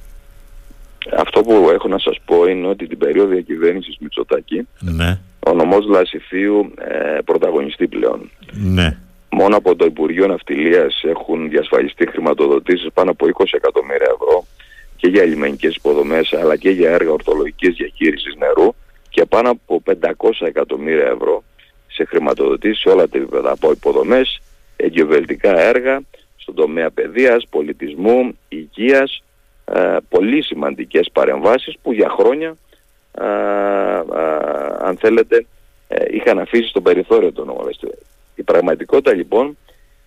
Αυτό 1.18 1.42
που 1.42 1.70
έχω 1.74 1.88
να 1.88 2.00
σας 2.00 2.18
πω 2.26 2.46
είναι 2.46 2.68
ότι 2.68 2.88
την 2.88 2.98
περίοδο 2.98 3.30
διακυβέρνησης 3.30 3.98
Μητσοτάκη 4.00 4.68
ναι. 4.80 5.20
ο 5.40 5.54
νομός 5.54 5.86
Λασιθίου 5.86 6.74
ε, 6.78 7.22
πρωταγωνιστεί 7.26 7.88
πλέον. 7.88 8.30
Ναι. 8.52 8.98
Μόνο 9.30 9.58
από 9.58 9.76
το 9.76 9.86
Υπουργείο 9.86 10.28
Ναυτιλίας 10.28 11.02
έχουν 11.04 11.50
διασφαλιστεί 11.50 12.08
χρηματοδοτήσεις 12.10 12.88
πάνω 12.94 13.12
από 13.12 13.26
20 13.38 13.46
εκατομμύρια 13.52 14.08
ευρώ 14.14 14.46
και 15.02 15.08
για 15.08 15.26
λιμενικές 15.26 15.76
υποδομές 15.76 16.34
αλλά 16.34 16.56
και 16.56 16.70
για 16.70 16.92
έργα 16.92 17.12
ορθολογικής 17.12 17.76
διαχείρισης 17.76 18.36
νερού 18.36 18.76
και 19.10 19.26
πάνω 19.26 19.50
από 19.50 19.84
500 19.86 20.30
εκατομμύρια 20.40 21.06
ευρώ 21.06 21.44
σε 21.88 22.06
χρηματοδοτήσεις 22.06 22.80
σε 22.80 22.90
όλα 22.90 23.08
τα 23.08 23.18
επίπεδα 23.18 23.52
από 23.52 23.72
υποδομές, 23.72 24.42
εγκυβελτικά 24.76 25.60
έργα 25.60 26.02
στον 26.38 26.56
τομέα 26.56 26.92
παιδείας, 26.92 27.48
πολιτισμού, 27.50 28.38
υγείας, 28.48 29.24
ε, 29.66 29.98
πολύ 30.10 30.44
σημαντικές 30.44 31.10
παρεμβάσεις 31.14 31.78
που 31.82 31.94
για 31.94 32.10
χρόνια 32.10 32.56
ε, 33.12 33.24
ε, 33.24 33.26
αν 34.80 34.98
θέλετε 34.98 35.46
ε, 35.88 36.06
είχαν 36.10 36.40
αφήσει 36.40 36.70
στο 36.70 36.82
περιθώριο 36.82 37.32
των 37.32 37.48
νομοθεσιών. 37.48 37.94
Η 38.36 38.44
πραγματικότητα 38.44 39.14
λοιπόν 39.14 39.58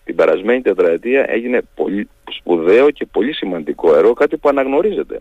την 0.05 0.15
περασμένη 0.15 0.61
τετραετία 0.61 1.25
έγινε 1.29 1.61
πολύ 1.75 2.09
σπουδαίο 2.39 2.91
και 2.91 3.07
πολύ 3.07 3.35
σημαντικό 3.35 3.97
έργο, 3.97 4.13
κάτι 4.13 4.37
που 4.37 4.49
αναγνωρίζεται 4.49 5.21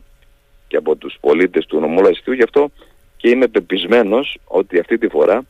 και 0.67 0.77
από 0.77 0.95
τους 0.95 1.17
πολίτες 1.19 1.65
του 1.65 1.79
νομού 1.79 2.01
γι' 2.35 2.43
αυτό 2.43 2.71
και 3.17 3.29
είμαι 3.29 3.47
πεπισμένος 3.47 4.37
ότι 4.45 4.79
αυτή 4.79 4.97
τη 4.97 5.07
φορά 5.07 5.43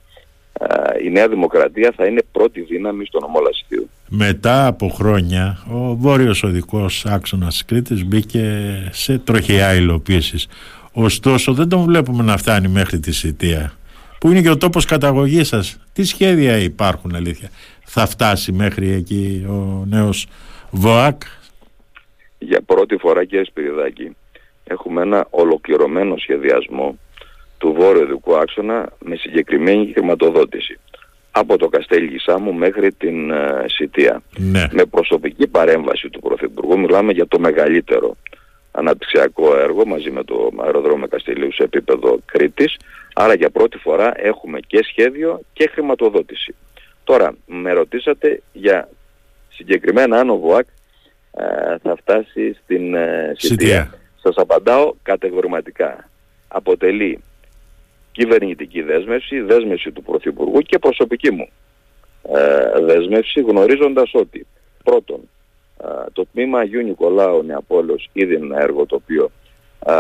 η 1.03 1.09
Νέα 1.09 1.27
Δημοκρατία 1.27 1.93
θα 1.95 2.05
είναι 2.05 2.21
πρώτη 2.31 2.61
δύναμη 2.61 3.05
στο 3.05 3.19
νομό 3.19 3.39
Μετά 4.07 4.67
από 4.67 4.89
χρόνια 4.89 5.63
ο 5.71 5.95
βόρειος 5.95 6.43
οδικός 6.43 7.05
άξονας 7.05 7.53
της 7.53 7.65
Κρήτης 7.65 8.05
μπήκε 8.05 8.73
σε 8.91 9.17
τροχιά 9.17 9.73
υλοποίησης. 9.73 10.47
Ωστόσο 10.93 11.53
δεν 11.53 11.69
τον 11.69 11.84
βλέπουμε 11.84 12.23
να 12.23 12.38
φτάνει 12.38 12.67
μέχρι 12.67 12.99
τη 12.99 13.12
Σιτία 13.12 13.73
που 14.19 14.29
είναι 14.29 14.41
και 14.41 14.49
ο 14.49 14.58
τόπος 14.58 14.86
καταγωγής 14.86 15.47
σας. 15.47 15.77
Τι 15.93 16.03
σχέδια 16.03 16.58
υπάρχουν 16.58 17.15
αλήθεια; 17.15 17.49
Θα 17.84 18.06
φτάσει 18.06 18.52
μέχρι 18.52 18.91
εκεί 18.91 19.46
ο 19.50 19.86
νέος 19.86 20.28
ΒΟΑΚ; 20.72 21.22
Για 22.38 22.62
πρώτη 22.62 22.98
φορά 22.98 23.26
κύριε 23.26 23.46
Σπυριδάκη 23.46 24.15
έχουμε 24.63 25.02
ένα 25.02 25.28
ολοκληρωμένο 25.30 26.17
σχεδιασμό 26.17 26.98
του 27.58 27.74
βόρειου 27.74 28.06
δικού 28.06 28.36
άξονα 28.38 28.89
με 29.00 29.15
συγκεκριμένη 29.15 29.91
χρηματοδότηση 29.93 30.80
από 31.32 31.58
το 31.58 31.67
Καστέλι 31.67 32.06
Γισάμου 32.06 32.54
μέχρι 32.54 32.91
την 32.91 33.32
uh, 33.32 33.65
Σιτία. 33.65 34.22
Ναι. 34.38 34.67
Με 34.72 34.86
προσωπική 34.86 35.48
παρέμβαση 35.48 36.10
του 36.10 36.19
Πρωθυπουργού 36.19 36.80
μιλάμε 36.80 37.12
για 37.12 37.28
το 37.28 37.39
μεγαλύτερο 37.39 38.15
αναπτυξιακό 38.72 39.58
έργο 39.58 39.86
μαζί 39.86 40.12
με 40.12 40.24
το 40.24 40.50
αεροδρόμιο 40.63 41.08
Καστελίου 41.08 41.54
σε 41.54 41.63
επίπεδο 41.63 42.19
Κρήτης. 42.26 42.78
Άρα 43.13 43.34
για 43.34 43.50
πρώτη 43.50 43.78
φορά 43.78 44.12
έχουμε 44.15 44.60
και 44.67 44.84
σχέδιο 44.84 45.41
και 45.54 45.69
χρηματοδότηση. 45.74 46.56
Τώρα, 47.03 47.35
με 47.45 47.71
ρωτήσατε 47.71 48.41
για 48.53 48.89
συγκεκριμένα 49.49 50.19
αν 50.19 50.29
ο 50.29 50.35
ΒΟΑΚ 50.35 50.67
ε, 51.31 51.77
θα 51.77 51.95
φτάσει 51.95 52.57
στην 52.63 52.95
ε, 52.95 53.33
Σιτία. 53.37 53.93
Σας 54.21 54.35
απαντάω 54.37 54.93
κατηγορηματικά. 55.03 56.09
Αποτελεί 56.47 57.23
κυβερνητική 58.11 58.81
δέσμευση, 58.81 59.39
δέσμευση 59.39 59.91
του 59.91 60.03
Πρωθυπουργού 60.03 60.59
και 60.59 60.79
προσωπική 60.79 61.31
μου 61.31 61.47
ε, 62.31 62.81
δέσμευση 62.81 63.41
γνωρίζοντας 63.41 64.11
ότι 64.13 64.47
πρώτον 64.83 65.19
ε, 65.83 65.87
το 66.13 66.25
τμήμα 66.33 66.59
Αγίου 66.59 66.81
Νικολάου 66.81 67.43
Νεαπόλεως 67.43 68.09
ήδη 68.13 68.35
είναι 68.35 68.45
ένα 68.45 68.61
έργο 68.61 68.85
το 68.85 68.95
οποίο 68.95 69.31
ε, 69.85 69.93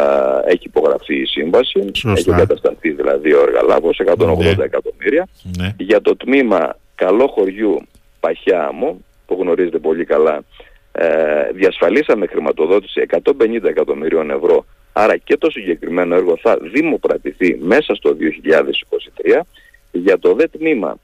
έχει 0.51 0.63
υπογραφεί 0.63 1.15
η 1.15 1.25
σύμβαση, 1.25 1.91
έχει 2.15 2.31
κατασταθεί 2.31 2.91
δηλαδή 2.91 3.33
ο 3.33 3.41
εργαλάβος 3.41 4.01
180 4.05 4.37
ναι. 4.37 4.63
εκατομμύρια. 4.63 5.27
Ναι. 5.57 5.75
Για 5.77 6.01
το 6.01 6.15
τμήμα 6.15 6.75
καλό 6.95 7.27
χωριού 7.27 7.81
Παχιάμο, 8.19 9.01
που 9.25 9.37
γνωρίζετε 9.39 9.79
πολύ 9.79 10.05
καλά, 10.05 10.43
ε, 10.91 11.51
διασφαλίσαμε 11.53 12.25
χρηματοδότηση 12.25 13.05
150 13.09 13.63
εκατομμυρίων 13.63 14.29
ευρώ, 14.29 14.65
άρα 14.93 15.17
και 15.17 15.37
το 15.37 15.49
συγκεκριμένο 15.51 16.15
έργο 16.15 16.37
θα 16.37 16.57
δημοπρατηθεί 16.61 17.57
μέσα 17.61 17.95
στο 17.95 18.13
2023. 18.13 19.45
Για 19.91 20.19
το 20.19 20.33
δε 20.33 20.47
τμήμα 20.47 20.97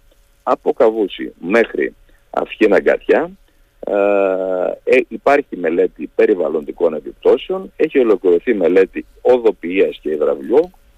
από 0.44 0.74
Καβούση 0.74 1.34
μέχρι 1.40 1.96
Αυχήνα 2.30 2.80
Γκατιά, 2.80 3.32
ε, 3.80 3.94
ε, 4.84 5.02
υπάρχει 5.08 5.58
μελέτη 5.58 6.10
περιβαλλοντικών 6.16 6.94
επιπτώσεων, 6.94 7.72
έχει 7.76 8.00
ολοκληρωθεί 8.00 8.54
μελέτη 8.54 9.06
οδοποιίας 9.22 10.00
και, 10.02 10.18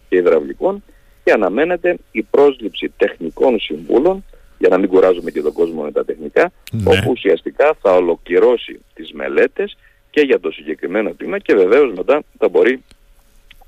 και 0.09 0.15
υδραυλικών 0.15 0.83
και 1.23 1.31
αναμένεται 1.31 1.97
η 2.11 2.21
πρόσληψη 2.21 2.91
τεχνικών 2.97 3.59
συμβούλων 3.59 4.23
για 4.61 4.69
να 4.69 4.77
μην 4.77 4.89
κουράζουμε 4.89 5.31
και 5.31 5.41
τον 5.41 5.53
κόσμο 5.53 5.81
με 5.81 5.91
τα 5.91 6.05
τεχνικά, 6.05 6.51
ναι. 6.71 6.83
όπου 6.85 7.11
ουσιαστικά 7.11 7.77
θα 7.81 7.91
ολοκληρώσει 7.95 8.79
τις 8.93 9.11
μελέτες 9.11 9.77
και 10.09 10.21
για 10.21 10.39
το 10.39 10.51
συγκεκριμένο 10.51 11.11
τμήμα 11.11 11.39
και 11.39 11.55
βεβαίως 11.55 11.93
μετά 11.93 12.23
θα 12.37 12.49
μπορεί 12.49 12.83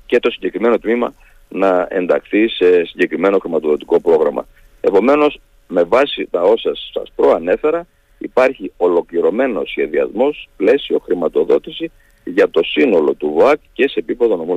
και 0.06 0.18
το 0.18 0.30
συγκεκριμένο 0.30 0.78
τμήμα 0.78 1.14
να 1.48 1.86
ενταχθεί 1.90 2.48
σε 2.48 2.84
συγκεκριμένο 2.84 3.38
χρηματοδοτικό 3.38 4.00
πρόγραμμα. 4.00 4.46
Επομένως, 4.80 5.40
με 5.68 5.82
βάση 5.82 6.28
τα 6.30 6.42
όσα 6.42 6.72
σας 6.92 7.12
προανέφερα, 7.16 7.86
υπάρχει 8.18 8.72
ολοκληρωμένος 8.76 9.70
σχεδιασμός, 9.70 10.48
πλαίσιο, 10.56 10.98
χρηματοδότηση 10.98 11.90
για 12.24 12.50
το 12.50 12.60
σύνολο 12.64 13.14
του 13.14 13.32
ΒΟΑΚ 13.36 13.58
και 13.72 13.88
σε 13.88 13.98
επίπεδο 13.98 14.36
νομού 14.36 14.56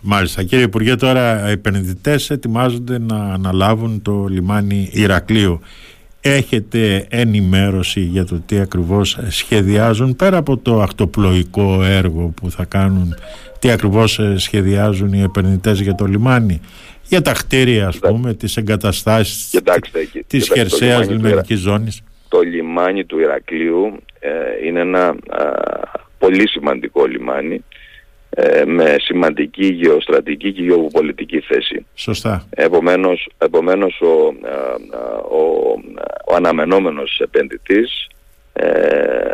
Μάλιστα. 0.00 0.42
Κύριε 0.42 0.64
Υπουργέ, 0.64 0.94
τώρα 0.94 1.48
οι 1.48 1.52
επενδυτές 1.52 2.30
ετοιμάζονται 2.30 2.98
να 2.98 3.16
αναλάβουν 3.16 4.02
το 4.02 4.26
λιμάνι 4.30 4.90
Ηρακλείου. 4.92 5.60
Έχετε 6.20 7.06
ενημέρωση 7.10 8.00
για 8.00 8.24
το 8.24 8.42
τι 8.46 8.58
ακριβώς 8.58 9.18
σχεδιάζουν 9.28 10.16
πέρα 10.16 10.36
από 10.36 10.56
το 10.56 10.80
ακτοπλοϊκό 10.80 11.82
έργο 11.82 12.32
που 12.36 12.50
θα 12.50 12.64
κάνουν 12.64 13.14
τι 13.58 13.70
ακριβώς 13.70 14.20
σχεδιάζουν 14.36 15.12
οι 15.12 15.22
επενδυτές 15.22 15.80
για 15.80 15.94
το 15.94 16.04
λιμάνι; 16.04 16.60
Για 17.08 17.22
τα 17.22 17.32
κτίρια 17.32 17.86
ας 17.86 17.98
πούμε, 17.98 18.34
τις 18.34 18.56
εγκαταστάσεις 18.56 19.48
Κοιτάξτε, 19.50 20.08
της 20.26 20.50
χερσαίας 20.52 21.08
λιμενικής 21.08 21.58
ζώνης. 21.58 22.02
Το 22.28 22.40
λιμάνι 22.40 23.04
του 23.04 23.18
Ηρακλείου 23.18 24.02
ε, 24.18 24.66
είναι 24.66 24.80
ένα 24.80 25.14
πολύ 26.22 26.48
σημαντικό 26.48 27.06
λιμάνι 27.06 27.64
ε, 28.30 28.64
με 28.64 28.96
σημαντική 28.98 29.66
γεωστρατική 29.66 30.52
και 30.52 30.62
γεωπολιτική 30.62 31.40
θέση. 31.40 31.86
Σωστά. 31.94 32.46
Επομένως, 32.50 33.28
επομένως 33.38 34.00
ο, 34.00 34.34
ο, 35.36 35.42
ο 36.26 36.34
αναμενόμενος 36.34 37.20
επενδυτής 37.20 38.06
ε, 38.52 38.66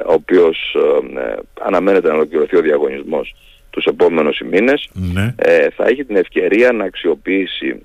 ο 0.07 0.13
οποίος 0.13 0.77
ε, 1.17 1.35
αναμένεται 1.61 2.09
να 2.09 2.15
ολοκληρωθεί 2.15 2.57
ο 2.57 2.61
διαγωνισμός 2.61 3.35
τους 3.71 3.85
επόμενους 3.85 4.41
μήνες 4.51 4.89
ναι. 4.93 5.35
θα 5.77 5.85
έχει 5.87 6.05
την 6.05 6.17
ευκαιρία 6.17 6.73
να 6.73 6.85
αξιοποιήσει 6.85 7.83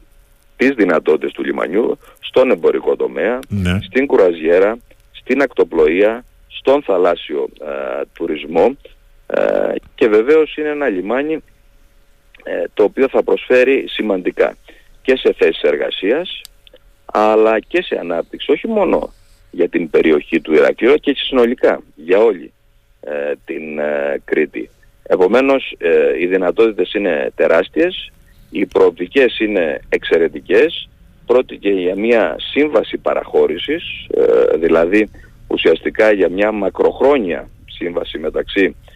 τις 0.56 0.70
δυνατότητες 0.70 1.32
του 1.32 1.44
λιμανιού 1.44 1.98
στον 2.20 2.52
εμπορικό 2.52 2.96
τομέα, 2.96 3.40
Ναι. 3.48 3.80
στην 3.82 4.06
κουραζιέρα, 4.06 4.78
στην 5.12 5.42
ακτοπλοεία, 5.42 6.26
στον 6.48 6.84
θαλάσσιο 6.84 7.50
ε, 7.62 8.02
τουρισμό 8.14 8.78
ε, 9.36 9.74
και 9.96 10.08
βεβαίως 10.08 10.56
είναι 10.56 10.70
ένα 10.70 10.90
λιμάνι 10.90 11.44
ε, 12.44 12.64
το 12.74 12.84
οποίο 12.84 13.08
θα 13.08 13.24
προσφέρει 13.24 13.86
σημαντικά 13.88 14.56
και 15.02 15.16
σε 15.16 15.34
θέσεις 15.38 15.62
εργασίας 15.62 16.42
αλλά 17.06 17.60
και 17.60 17.82
σε 17.82 17.98
ανάπτυξη 18.00 18.52
όχι 18.52 18.68
μόνο 18.68 19.14
για 19.52 19.70
την 19.70 19.90
περιοχή 19.90 20.42
του 20.42 20.54
Ηρακλείου 20.54 20.96
και 20.96 21.16
συνολικά 21.16 21.82
για 21.96 22.20
όλη 22.20 22.54
ε, 23.02 23.34
την 23.46 23.80
ε, 23.80 24.22
Κρήτη. 24.26 24.70
Επομένως 25.04 25.76
ε, 25.78 26.20
οι 26.20 26.28
δυνατότητες 26.28 26.94
είναι 26.94 27.32
τεράστιες, 27.36 28.12
οι 28.50 28.66
προοπτικές 28.66 29.40
είναι 29.40 29.80
εξαιρετικές, 29.90 30.90
πρόκειται 31.26 31.70
για 31.70 31.96
μια 31.96 32.36
σύμβαση 32.38 32.98
παραχώρησης, 32.98 33.84
ε, 34.16 34.58
δηλαδή 34.58 35.10
ουσιαστικά 35.48 36.12
για 36.12 36.30
μια 36.30 36.52
μακροχρόνια 36.52 37.50
σύμβαση 37.66 38.18
μεταξύ 38.18 38.64
ε, 38.64 38.93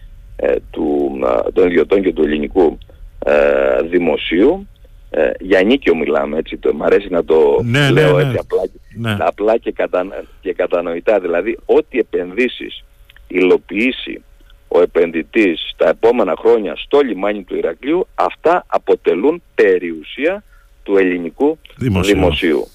του, 0.70 1.18
α, 1.24 1.42
των 1.52 1.66
ιδιωτών 1.66 2.02
και 2.02 2.12
του 2.12 2.22
ελληνικού 2.22 2.78
ε, 3.24 3.82
δημοσίου. 3.82 4.68
Ε, 5.10 5.30
για 5.40 5.62
νίκιο 5.62 5.96
μιλάμε, 5.96 6.38
έτσι, 6.38 6.56
το, 6.56 6.74
μ' 6.74 6.82
αρέσει 6.82 7.08
να 7.10 7.24
το 7.24 7.60
Ναι, 7.64 7.78
ναι, 7.80 7.90
λέω 7.90 8.16
ναι. 8.16 8.22
έτσι 8.22 8.36
απλά, 8.40 8.62
Ναι. 8.96 9.16
απλά 9.20 9.56
και, 9.56 9.72
κατα, 9.72 10.06
και 10.40 10.52
κατανοητά. 10.52 11.20
Δηλαδή, 11.20 11.58
ό,τι 11.66 11.98
επενδύσεις 11.98 12.84
υλοποιήσει 13.28 14.22
ο 14.68 14.80
επενδυτής 14.82 15.72
τα 15.76 15.88
επόμενα 15.88 16.34
χρόνια 16.38 16.76
στο 16.76 17.00
λιμάνι 17.00 17.42
του 17.42 17.56
Ηρακλείου, 17.56 18.06
αυτά 18.14 18.64
αποτελούν 18.66 19.42
περιουσία 19.54 20.42
του 20.82 20.96
ελληνικού 20.96 21.58
Δημοσίου. 21.76 22.14
δημοσίου. 22.14 22.68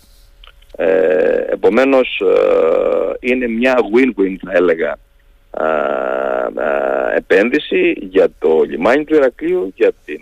Ε, 0.76 1.44
επομένως 1.50 2.22
ε, 2.22 3.28
είναι 3.32 3.48
μια 3.48 3.76
win-win 3.96 4.36
θα 4.46 4.52
έλεγα 4.54 4.98
α, 5.54 5.66
α, 5.66 7.16
επένδυση 7.16 7.96
για 8.00 8.28
το 8.40 8.62
λιμάνι 8.70 9.04
του 9.04 9.16
Ηρακλείου, 9.16 9.74
για 9.76 9.92
την 10.06 10.22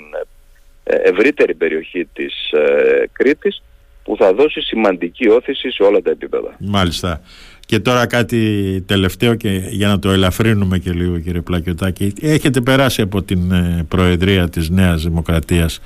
ε, 0.84 0.96
ευρύτερη 0.96 1.54
περιοχή 1.54 2.08
της 2.14 2.52
ε, 2.52 3.10
Κρήτης 3.12 3.64
που 4.04 4.16
θα 4.20 4.34
δώσει 4.34 4.62
σημαντική 4.62 5.30
όθηση 5.30 5.72
σε 5.72 5.84
όλα 5.84 6.02
τα 6.02 6.10
επίπεδα. 6.10 6.56
Μάλιστα. 6.60 7.22
Και 7.66 7.80
τώρα 7.80 8.06
κάτι 8.06 8.84
τελευταίο 8.88 9.36
και 9.36 9.50
για 9.50 9.88
να 9.88 10.00
το 10.00 10.10
ελαφρύνουμε 10.10 10.78
και 10.78 10.92
λίγο 10.92 11.20
κύριε 11.20 11.42
Πλακιωτάκη. 11.42 12.14
Έχετε 12.22 12.62
περάσει 12.62 13.02
από 13.02 13.22
την 13.24 13.52
ε, 13.52 13.86
Προεδρία 13.88 14.50
της 14.50 14.70
Νέας 14.70 15.04
Δημοκρατίας. 15.04 15.80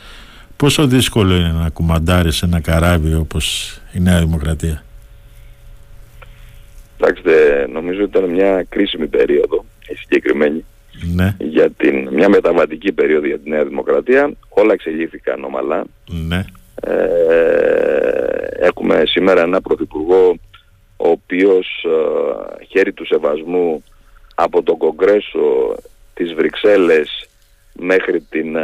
Πόσο 0.56 0.88
δύσκολο 0.88 1.36
είναι 1.36 1.52
να 1.52 1.70
κουμαντάρεις 1.70 2.42
ένα 2.42 2.60
καράβι 2.60 3.14
όπως 3.14 3.78
η 3.94 4.00
Νέα 4.00 4.20
Δημοκρατία; 4.20 4.84
Κοιτάξτε, 6.98 7.68
νομίζω 7.72 8.04
ότι 8.04 8.18
ήταν 8.18 8.30
μια 8.30 8.66
κρίσιμη 8.70 9.08
περίοδο 9.08 9.66
η 9.88 9.96
συγκεκριμένη 9.96 10.66
Ναι, 11.16 11.36
για 11.40 11.70
την, 11.72 12.08
μια 12.12 12.30
μεταβατική 12.30 12.92
περίοδο 12.92 13.28
για 13.28 13.40
τη 13.40 13.50
Νέα 13.50 13.66
Δημοκρατία. 13.66 14.34
Όλα 14.50 14.74
εξελίχθηκαν 14.74 15.44
ομαλά. 15.44 15.84
ναι, 16.28 16.44
Ε, 16.82 17.96
έχουμε 18.60 19.04
σήμερα 19.06 19.42
ένα 19.42 19.62
πρωθυπουργό 19.62 20.38
ο 20.98 21.08
οποίος 21.10 21.68
ε, 21.84 22.66
χέρι 22.66 22.94
του 22.94 23.06
σεβασμού 23.06 23.84
από 24.36 24.64
το 24.64 24.76
Κογκρέσο 24.76 25.76
της 26.14 26.34
Βρυξέλλες 26.34 27.30
μέχρι 27.74 28.22
την 28.30 28.56
ε, 28.56 28.62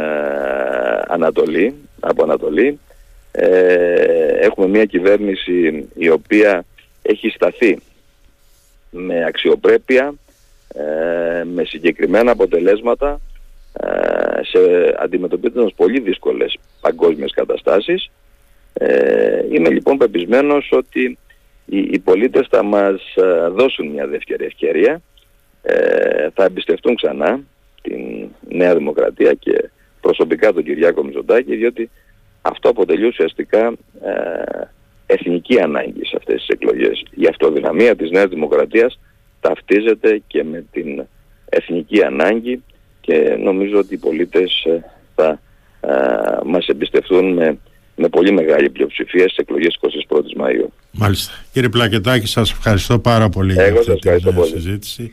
Ανατολή, 1.08 1.74
από 2.00 2.22
Ανατολή. 2.22 2.78
Ε, 3.32 4.24
έχουμε 4.40 4.66
μια 4.68 4.84
κυβέρνηση 4.84 5.88
η 5.94 6.10
οποία 6.10 6.64
έχει 7.02 7.28
σταθεί 7.28 7.78
με 8.94 9.24
αξιοπρέπεια, 9.24 10.14
ε, 10.74 11.44
με 11.44 11.64
συγκεκριμένα 11.64 12.30
αποτελέσματα 12.30 13.20
ε, 13.72 14.42
σε 14.42 14.58
αντιμετωπίζοντας 14.98 15.74
πολύ 15.74 16.00
δύσκολες 16.00 16.58
παγκόσμιες 16.80 17.32
καταστάσεις. 17.32 18.10
Ε, 18.72 19.44
είμαι 19.50 19.68
λοιπόν 19.68 19.98
πεπισμένος 19.98 20.68
ότι 20.72 21.18
οι, 21.64 21.78
οι 21.78 21.98
πολίτες 21.98 22.46
θα 22.50 22.62
μας 22.62 23.14
ε, 23.14 23.48
δώσουν 23.48 23.86
μια 23.86 24.06
δεύτερη 24.06 24.44
ευκαιρία, 24.44 25.02
ε, 25.62 26.28
θα 26.34 26.44
εμπιστευτούν 26.44 26.94
ξανά 26.94 27.40
την 27.82 28.28
Νέα 28.48 28.76
Δημοκρατία 28.76 29.34
και 29.34 29.70
προσωπικά 30.00 30.52
τον 30.52 30.62
Κυριάκο 30.62 31.04
Μητσοτάκη, 31.04 31.56
διότι 31.56 31.90
αυτό 32.42 32.68
αποτελεί 32.68 33.06
ουσιαστικά 33.06 33.66
ε, 34.02 34.64
εθνική 35.12 35.60
ανάγκη 35.60 36.04
σε 36.06 36.14
αυτές 36.18 36.34
τις 36.36 36.48
εκλογές. 36.48 37.04
Η 37.14 37.26
αυτοδυναμία 37.26 37.96
της 37.96 38.10
Νέας 38.10 38.28
Δημοκρατίας 38.28 38.98
ταυτίζεται 39.40 40.22
και 40.26 40.44
με 40.44 40.64
την 40.72 41.04
εθνική 41.48 42.02
ανάγκη 42.04 42.62
και 43.00 43.36
νομίζω 43.38 43.78
ότι 43.78 43.94
οι 43.94 43.98
πολίτες 43.98 44.64
ε, 44.64 44.84
θα 45.14 45.40
ε, 45.80 45.90
μας 46.44 46.66
εμπιστευτούν 46.66 47.32
με, 47.32 47.58
με 47.96 48.08
πολύ 48.08 48.32
μεγάλη 48.32 48.70
πλειοψηφία 48.70 49.24
στις 49.24 49.36
εκλογές 49.36 49.78
21 49.80 50.42
Μαΐου. 50.42 50.66
μάλιστα. 50.90 51.32
Κύριε 51.52 51.68
Πλακιωτάκη 51.68 52.26
σας 52.26 52.50
ευχαριστώ 52.50 52.98
πάρα 52.98 53.28
πολύ 53.28 53.52
για 53.52 53.62
Εγώ 53.64 53.78
αυτή 53.78 53.90
σας 53.90 54.00
την 54.00 54.10
ευχαριστώ 54.10 54.40
ε, 54.40 54.44
πολύ. 54.44 54.62
συζήτηση. 54.62 55.12